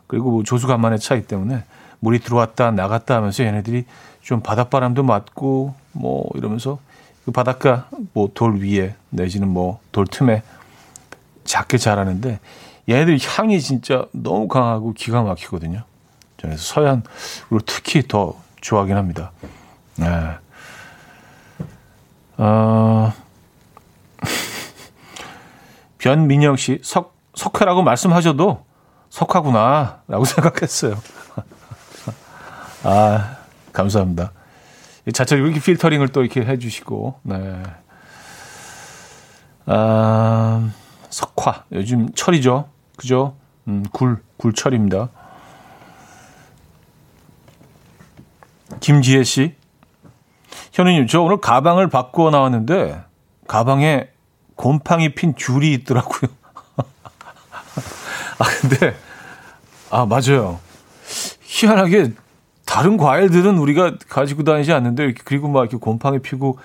그리고 0.08 0.30
뭐 0.32 0.44
조수 0.44 0.68
간만의 0.68 1.00
차이 1.00 1.24
때문에 1.24 1.64
물이 2.04 2.20
들어왔다 2.20 2.72
나갔다 2.72 3.16
하면서 3.16 3.44
얘네들이 3.46 3.86
좀 4.22 4.42
바닷바람도 4.42 5.04
맞고 5.04 5.74
뭐 5.94 6.30
이러면서 6.36 6.80
그 7.24 7.32
바닷가 7.32 7.88
뭐 8.14 8.30
돌 8.34 8.58
위에 8.60 8.96
내지는 9.10 9.48
뭐 9.48 9.80
돌 9.94 10.06
틈에 10.06 10.44
작게 11.46 11.78
자라는데 11.78 12.40
얘네들 12.90 13.18
향이 13.22 13.62
진짜 13.62 14.06
너무 14.12 14.50
강하고 14.50 14.94
기가 14.94 15.24
막히거든요. 15.24 15.84
그래서 16.38 16.58
서양으로 16.58 17.62
특히 17.66 18.06
더 18.06 18.36
좋아하긴 18.60 18.98
합니다. 18.98 19.32
네. 19.96 20.08
어, 22.36 23.14
변민영 26.00 26.58
씨, 26.58 26.80
석, 26.84 27.16
석회라고 27.36 27.82
말씀하셔도 27.84 28.66
석화구나, 29.10 30.02
라고 30.10 30.26
생각했어요. 30.26 30.98
아, 32.84 33.38
감사합니다. 33.72 34.32
자체로 35.14 35.46
이렇게 35.46 35.60
필터링을 35.60 36.10
또 36.10 36.22
이렇게 36.22 36.42
해주시고, 36.42 37.20
네. 37.24 37.64
아, 39.66 40.70
석화. 41.10 41.64
요즘 41.72 42.14
철이죠. 42.14 42.70
그죠? 42.98 43.36
음, 43.68 43.84
굴, 43.92 44.22
굴철입니다. 44.38 45.10
김지혜 48.80 49.24
씨. 49.24 49.56
현우님, 50.74 51.08
저 51.08 51.22
오늘 51.22 51.38
가방을 51.38 51.90
바꾸어 51.90 52.32
나왔는데, 52.32 53.02
가방에 53.48 54.10
곰팡이 54.56 55.14
핀 55.16 55.34
귤이 55.38 55.72
있더라고요. 55.74 56.32
아, 58.40 58.44
근데, 58.60 58.96
아, 59.90 60.06
맞아요. 60.06 60.60
희한하게, 61.42 62.14
다른 62.66 62.98
과일들은 62.98 63.58
우리가 63.58 63.98
가지고 64.10 64.44
다니지 64.44 64.72
않는데, 64.72 65.14
그리고 65.26 65.48
막 65.48 65.62
이렇게 65.62 65.78
곰팡이 65.78 66.20
피고, 66.20 66.58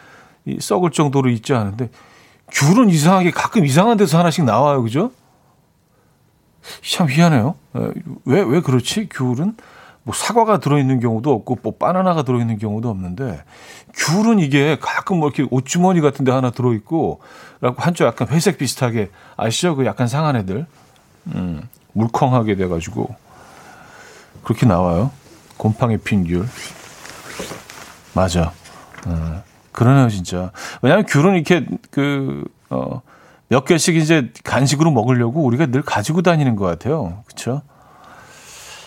썩을 0.61 0.91
정도로 0.91 1.31
있지 1.31 1.55
않은데, 1.55 1.91
귤은 2.53 2.91
이상하게 2.91 3.31
가끔 3.31 3.65
이상한 3.67 3.97
데서 3.97 4.19
하나씩 4.19 4.45
나와요. 4.45 4.83
그죠? 4.83 5.11
참 6.83 7.09
희한해요. 7.09 7.55
왜, 8.25 8.41
왜 8.43 8.61
그렇지? 8.61 9.09
귤은? 9.11 9.57
뭐 10.09 10.15
사과가 10.15 10.59
들어있는 10.59 11.01
경우도 11.01 11.31
없고 11.31 11.59
뭐 11.63 11.75
바나나가 11.79 12.23
들어있는 12.23 12.59
경우도 12.59 12.89
없는데 12.89 13.45
귤은 13.95 14.39
이게 14.39 14.79
가끔 14.81 15.19
뭐 15.19 15.29
이렇게 15.29 15.47
옷주머니 15.51 16.01
같은 16.01 16.25
데 16.25 16.33
하나 16.33 16.51
들어있고 16.51 17.21
그래갖고 17.59 17.83
한쪽 17.83 18.07
약간 18.07 18.27
회색 18.29 18.57
비슷하게 18.57 19.11
아시죠? 19.37 19.77
그 19.77 19.85
약간 19.85 20.09
상한 20.09 20.37
애들 20.37 20.65
음, 21.35 21.69
물컹하게 21.93 22.55
돼가지고 22.57 23.15
그렇게 24.45 24.65
나와요. 24.65 25.11
곰팡이 25.59 25.99
핀 25.99 26.25
귤. 26.25 26.47
맞아. 28.15 28.53
어, 29.07 29.43
그러네요, 29.73 30.09
진짜. 30.09 30.51
왜냐하면 30.81 31.05
귤은 31.07 31.35
이렇게 31.35 31.67
그, 31.91 32.45
어, 32.71 33.03
몇 33.49 33.65
개씩 33.65 33.97
이제 33.97 34.33
간식으로 34.45 34.91
먹으려고 34.91 35.43
우리가 35.43 35.67
늘 35.67 35.83
가지고 35.83 36.23
다니는 36.23 36.57
것 36.57 36.65
같아요. 36.65 37.23
그쵸? 37.27 37.63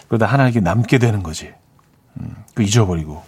그러다 0.08 0.26
하나 0.26 0.48
이게 0.48 0.60
남게 0.60 0.98
되는 0.98 1.24
거지. 1.24 1.54
음, 2.20 2.36
그 2.54 2.64
잊어버리고. 2.64 3.24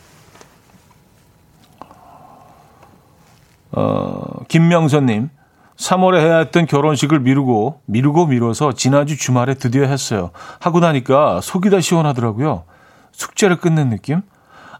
어, 3.71 4.43
김명선님. 4.47 5.29
3월에 5.75 6.17
해야 6.17 6.37
했던 6.37 6.67
결혼식을 6.67 7.19
미루고, 7.19 7.81
미루고 7.85 8.27
미뤄서 8.27 8.73
지난주 8.73 9.17
주말에 9.17 9.55
드디어 9.55 9.85
했어요. 9.85 10.29
하고 10.59 10.79
나니까 10.79 11.41
속이 11.41 11.71
다 11.71 11.81
시원하더라고요. 11.81 12.65
숙제를 13.13 13.57
끝낸 13.57 13.89
느낌? 13.89 14.21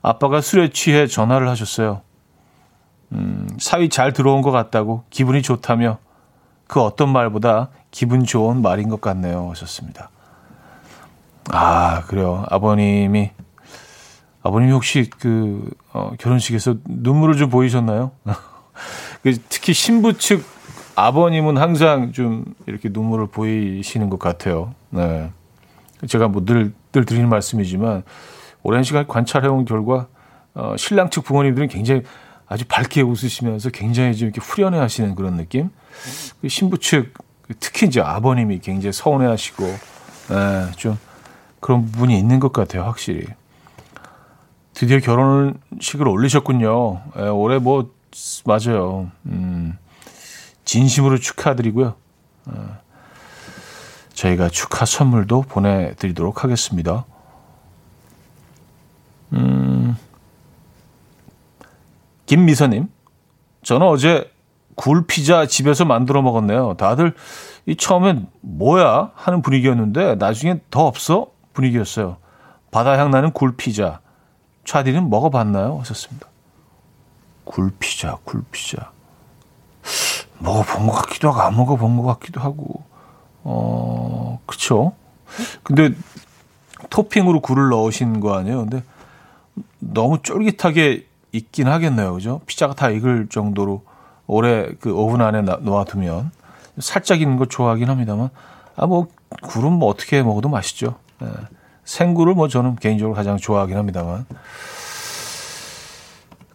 아빠가 0.01 0.41
술에 0.41 0.69
취해 0.69 1.07
전화를 1.07 1.47
하셨어요. 1.49 2.01
음, 3.13 3.47
사위 3.59 3.89
잘 3.89 4.11
들어온 4.11 4.41
것 4.41 4.51
같다고 4.51 5.05
기분이 5.09 5.41
좋다며 5.41 5.99
그 6.67 6.81
어떤 6.81 7.09
말보다 7.11 7.69
기분 7.91 8.25
좋은 8.25 8.61
말인 8.61 8.89
것 8.89 8.99
같네요. 8.99 9.49
하셨습니다. 9.51 10.09
아, 11.51 12.03
그래요. 12.05 12.45
아버님이, 12.49 13.31
아버님이 14.41 14.71
혹시 14.71 15.09
그, 15.19 15.69
어, 15.91 16.13
결혼식에서 16.17 16.75
눈물을 16.86 17.38
좀 17.38 17.49
보이셨나요? 17.49 18.11
그 19.21 19.38
특히 19.49 19.73
신부 19.73 20.17
측 20.17 20.43
아버님은 20.95 21.57
항상 21.57 22.11
좀 22.11 22.45
이렇게 22.65 22.89
눈물을 22.91 23.27
보이시는 23.27 24.09
것 24.09 24.19
같아요. 24.19 24.73
네. 24.89 25.31
제가 26.07 26.27
뭐 26.27 26.43
늘, 26.45 26.73
늘 26.93 27.05
드리는 27.05 27.27
말씀이지만, 27.27 28.03
오랜 28.61 28.83
시간 28.83 29.05
관찰해온 29.05 29.65
결과, 29.65 30.07
어, 30.53 30.75
신랑 30.77 31.09
측 31.09 31.25
부모님들은 31.25 31.67
굉장히 31.67 32.03
아주 32.47 32.63
밝게 32.65 33.01
웃으시면서 33.01 33.71
굉장히 33.71 34.15
좀 34.15 34.29
이렇게 34.29 34.39
후련해 34.39 34.77
하시는 34.77 35.13
그런 35.15 35.35
느낌? 35.35 35.69
그 36.41 36.47
신부 36.47 36.77
측, 36.77 37.13
특히 37.59 37.87
이제 37.87 37.99
아버님이 37.99 38.59
굉장히 38.59 38.93
서운해 38.93 39.27
하시고, 39.27 39.65
네, 39.65 40.71
좀 40.77 40.97
그런 41.59 41.85
부분이 41.85 42.17
있는 42.17 42.39
것 42.39 42.53
같아요, 42.53 42.83
확실히. 42.83 43.25
드디어 44.73 44.99
결혼식을 44.99 46.07
올리셨군요. 46.07 47.01
네, 47.15 47.27
올해 47.27 47.59
뭐, 47.59 47.91
맞아요. 48.45 49.11
음. 49.25 49.77
진심으로 50.65 51.17
축하드리고요. 51.17 51.95
어, 52.45 52.77
저희가 54.24 54.47
축하 54.47 54.86
선물도 54.86 55.41
보내드리도록 55.41 56.43
하겠습니다. 56.43 57.05
음, 59.34 59.97
김미서님, 62.26 62.88
저는 63.63 63.86
어제 63.88 64.32
굴 64.76 65.05
피자 65.05 65.45
집에서 65.45 65.84
만들어 65.84 66.21
먹었네요. 66.21 66.76
다들 66.78 67.13
이 67.65 67.76
처음엔 67.76 68.28
뭐야 68.41 69.11
하는 69.13 69.41
분위기였는데 69.41 70.15
나중엔 70.15 70.61
더 70.71 70.86
없어 70.86 71.28
분위기였어요. 71.51 72.17
바다 72.71 72.97
향 72.97 73.11
나는 73.11 73.32
굴 73.32 73.55
피자. 73.57 73.99
차디는 74.65 75.09
먹어봤나요? 75.09 75.80
하셨습니다. 75.80 76.28
굴 77.43 77.71
피자, 77.78 78.17
굴 78.24 78.43
피자. 78.51 78.91
먹어본 80.39 80.88
것 80.88 80.93
같기도 80.93 81.30
하고 81.30 81.41
안 81.41 81.55
먹어본 81.55 81.97
것 81.97 82.03
같기도 82.03 82.39
하고 82.39 82.92
어 83.43 84.39
그쵸? 84.45 84.93
근데 85.63 85.91
토핑으로 86.89 87.39
굴을 87.41 87.69
넣으신 87.69 88.19
거 88.19 88.35
아니에요? 88.35 88.59
근데 88.59 88.83
너무 89.79 90.19
쫄깃하게 90.21 91.07
익긴 91.31 91.67
하겠네요. 91.67 92.13
그죠? 92.13 92.41
피자가 92.45 92.73
다 92.75 92.89
익을 92.89 93.27
정도로 93.29 93.83
오래 94.27 94.69
그 94.79 94.91
오븐 94.93 95.21
안에 95.21 95.41
놓아두면. 95.41 96.31
살짝 96.79 97.21
익는 97.21 97.37
거 97.37 97.45
좋아하긴 97.45 97.89
합니다만. 97.89 98.29
아 98.75 98.85
뭐 98.87 99.07
굴은 99.41 99.71
뭐 99.73 99.89
어떻게 99.89 100.21
먹어도 100.23 100.49
맛있죠. 100.49 100.95
예. 101.21 101.27
생굴을 101.85 102.33
뭐 102.33 102.47
저는 102.47 102.75
개인적으로 102.77 103.13
가장 103.15 103.37
좋아하긴 103.37 103.77
합니다만. 103.77 104.25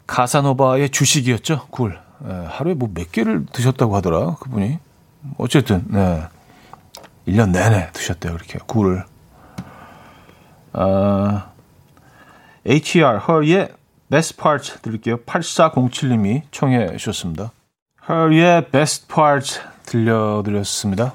카사노바의 0.07 0.91
주식이었죠 0.91 1.67
굴. 1.71 1.99
예, 2.27 2.33
하루에 2.49 2.75
뭐 2.75 2.89
몇 2.93 3.13
개를 3.13 3.47
드셨다고 3.53 3.95
하더라, 3.97 4.37
그분이. 4.41 4.79
어쨌든, 5.37 5.85
네. 5.89 6.23
1년 7.29 7.51
내내 7.51 7.91
드셨대요, 7.93 8.33
그렇게. 8.35 8.59
굴을. 8.67 9.05
아, 10.73 11.51
HER, 12.67 13.21
her의 13.29 13.69
best 14.11 14.37
part 14.37 14.81
들을게요. 14.83 15.19
8407님이 15.19 16.43
청해 16.51 16.97
주셨습니다. 16.97 17.53
her의 18.09 18.71
best 18.71 19.07
part 19.09 19.61
들려드렸습니다. 19.85 21.13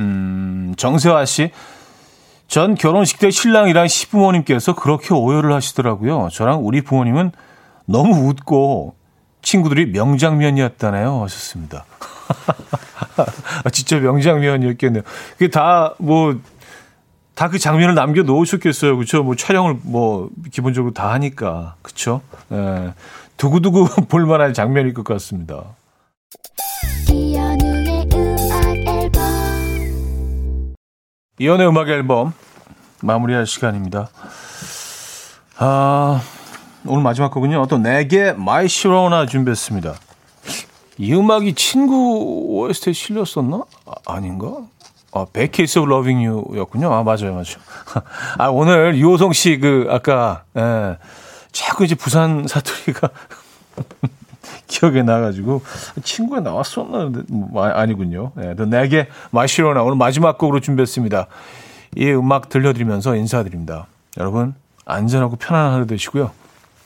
음, 0.00 0.74
정세화 0.76 1.24
씨. 1.26 1.50
전 2.48 2.74
결혼식 2.74 3.18
때 3.18 3.30
신랑이랑 3.30 3.86
시부모님께서 3.86 4.74
그렇게 4.74 5.14
오열을 5.14 5.52
하시더라고요. 5.52 6.30
저랑 6.32 6.66
우리 6.66 6.82
부모님은 6.82 7.32
너무 7.84 8.28
웃고 8.28 8.96
친구들이 9.42 9.86
명장면이었다네요. 9.86 11.22
하셨습니다. 11.22 11.84
아, 13.64 13.70
진짜 13.70 13.98
명장면이었겠네요. 13.98 15.02
그게 15.32 15.48
다 15.48 15.94
뭐, 15.98 16.38
다 17.34 17.48
그 17.48 17.58
장면을 17.58 17.94
남겨 17.94 18.22
놓으셨겠어요. 18.22 18.98
그쵸? 18.98 19.22
뭐 19.22 19.34
촬영을 19.34 19.78
뭐, 19.82 20.28
기본적으로 20.52 20.92
다 20.92 21.12
하니까. 21.12 21.74
그쵸? 21.82 22.20
예. 22.52 22.92
두고두고 23.36 23.86
볼만한 24.08 24.52
장면일 24.52 24.92
것 24.92 25.04
같습니다. 25.04 25.64
이현우의 31.38 31.66
음악 31.68 31.88
앨범 31.88 32.34
마무리할 33.02 33.46
시간입니다. 33.46 34.08
아, 35.56 36.20
오늘 36.84 37.02
마지막 37.02 37.30
곡은요. 37.30 37.60
어 37.60 37.69
더 37.69 37.82
낵의 37.82 38.32
My 38.32 38.68
Sharona 38.68 39.24
준비했습니다. 39.26 39.94
이 41.00 41.14
음악이 41.14 41.54
친구 41.54 42.44
OST에 42.50 42.92
실렸었나? 42.92 43.64
아닌가 44.06 44.52
아, 45.12 45.24
Bad 45.32 45.52
Case 45.52 45.78
of 45.78 45.88
Loving 45.88 46.22
You였군요. 46.22 46.92
아, 46.92 47.02
맞아요, 47.02 47.32
맞아요. 47.32 47.56
아, 48.36 48.48
오늘 48.48 48.94
유오성 48.98 49.32
씨 49.32 49.58
그 49.58 49.86
아까 49.88 50.44
예. 50.58 50.98
자꾸 51.52 51.84
이제 51.86 51.94
부산 51.94 52.46
사투리가 52.46 53.08
기억에 54.68 55.02
나가지고 55.02 55.62
친구가 56.04 56.40
나왔었나 56.40 57.10
뭐, 57.28 57.64
아니군요. 57.64 58.32
예, 58.42 58.54
낵의 58.66 59.08
My 59.30 59.42
Sharona 59.42 59.82
오늘 59.82 59.96
마지막 59.96 60.36
곡으로 60.36 60.60
준비했습니다. 60.60 61.26
이 61.96 62.10
음악 62.12 62.50
들려드리면서 62.50 63.16
인사드립니다. 63.16 63.86
여러분 64.18 64.54
안전하고 64.84 65.36
편안한 65.36 65.72
하루 65.72 65.86
되시고요. 65.86 66.30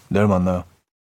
내일 0.09 0.29
만나요. 0.29 0.63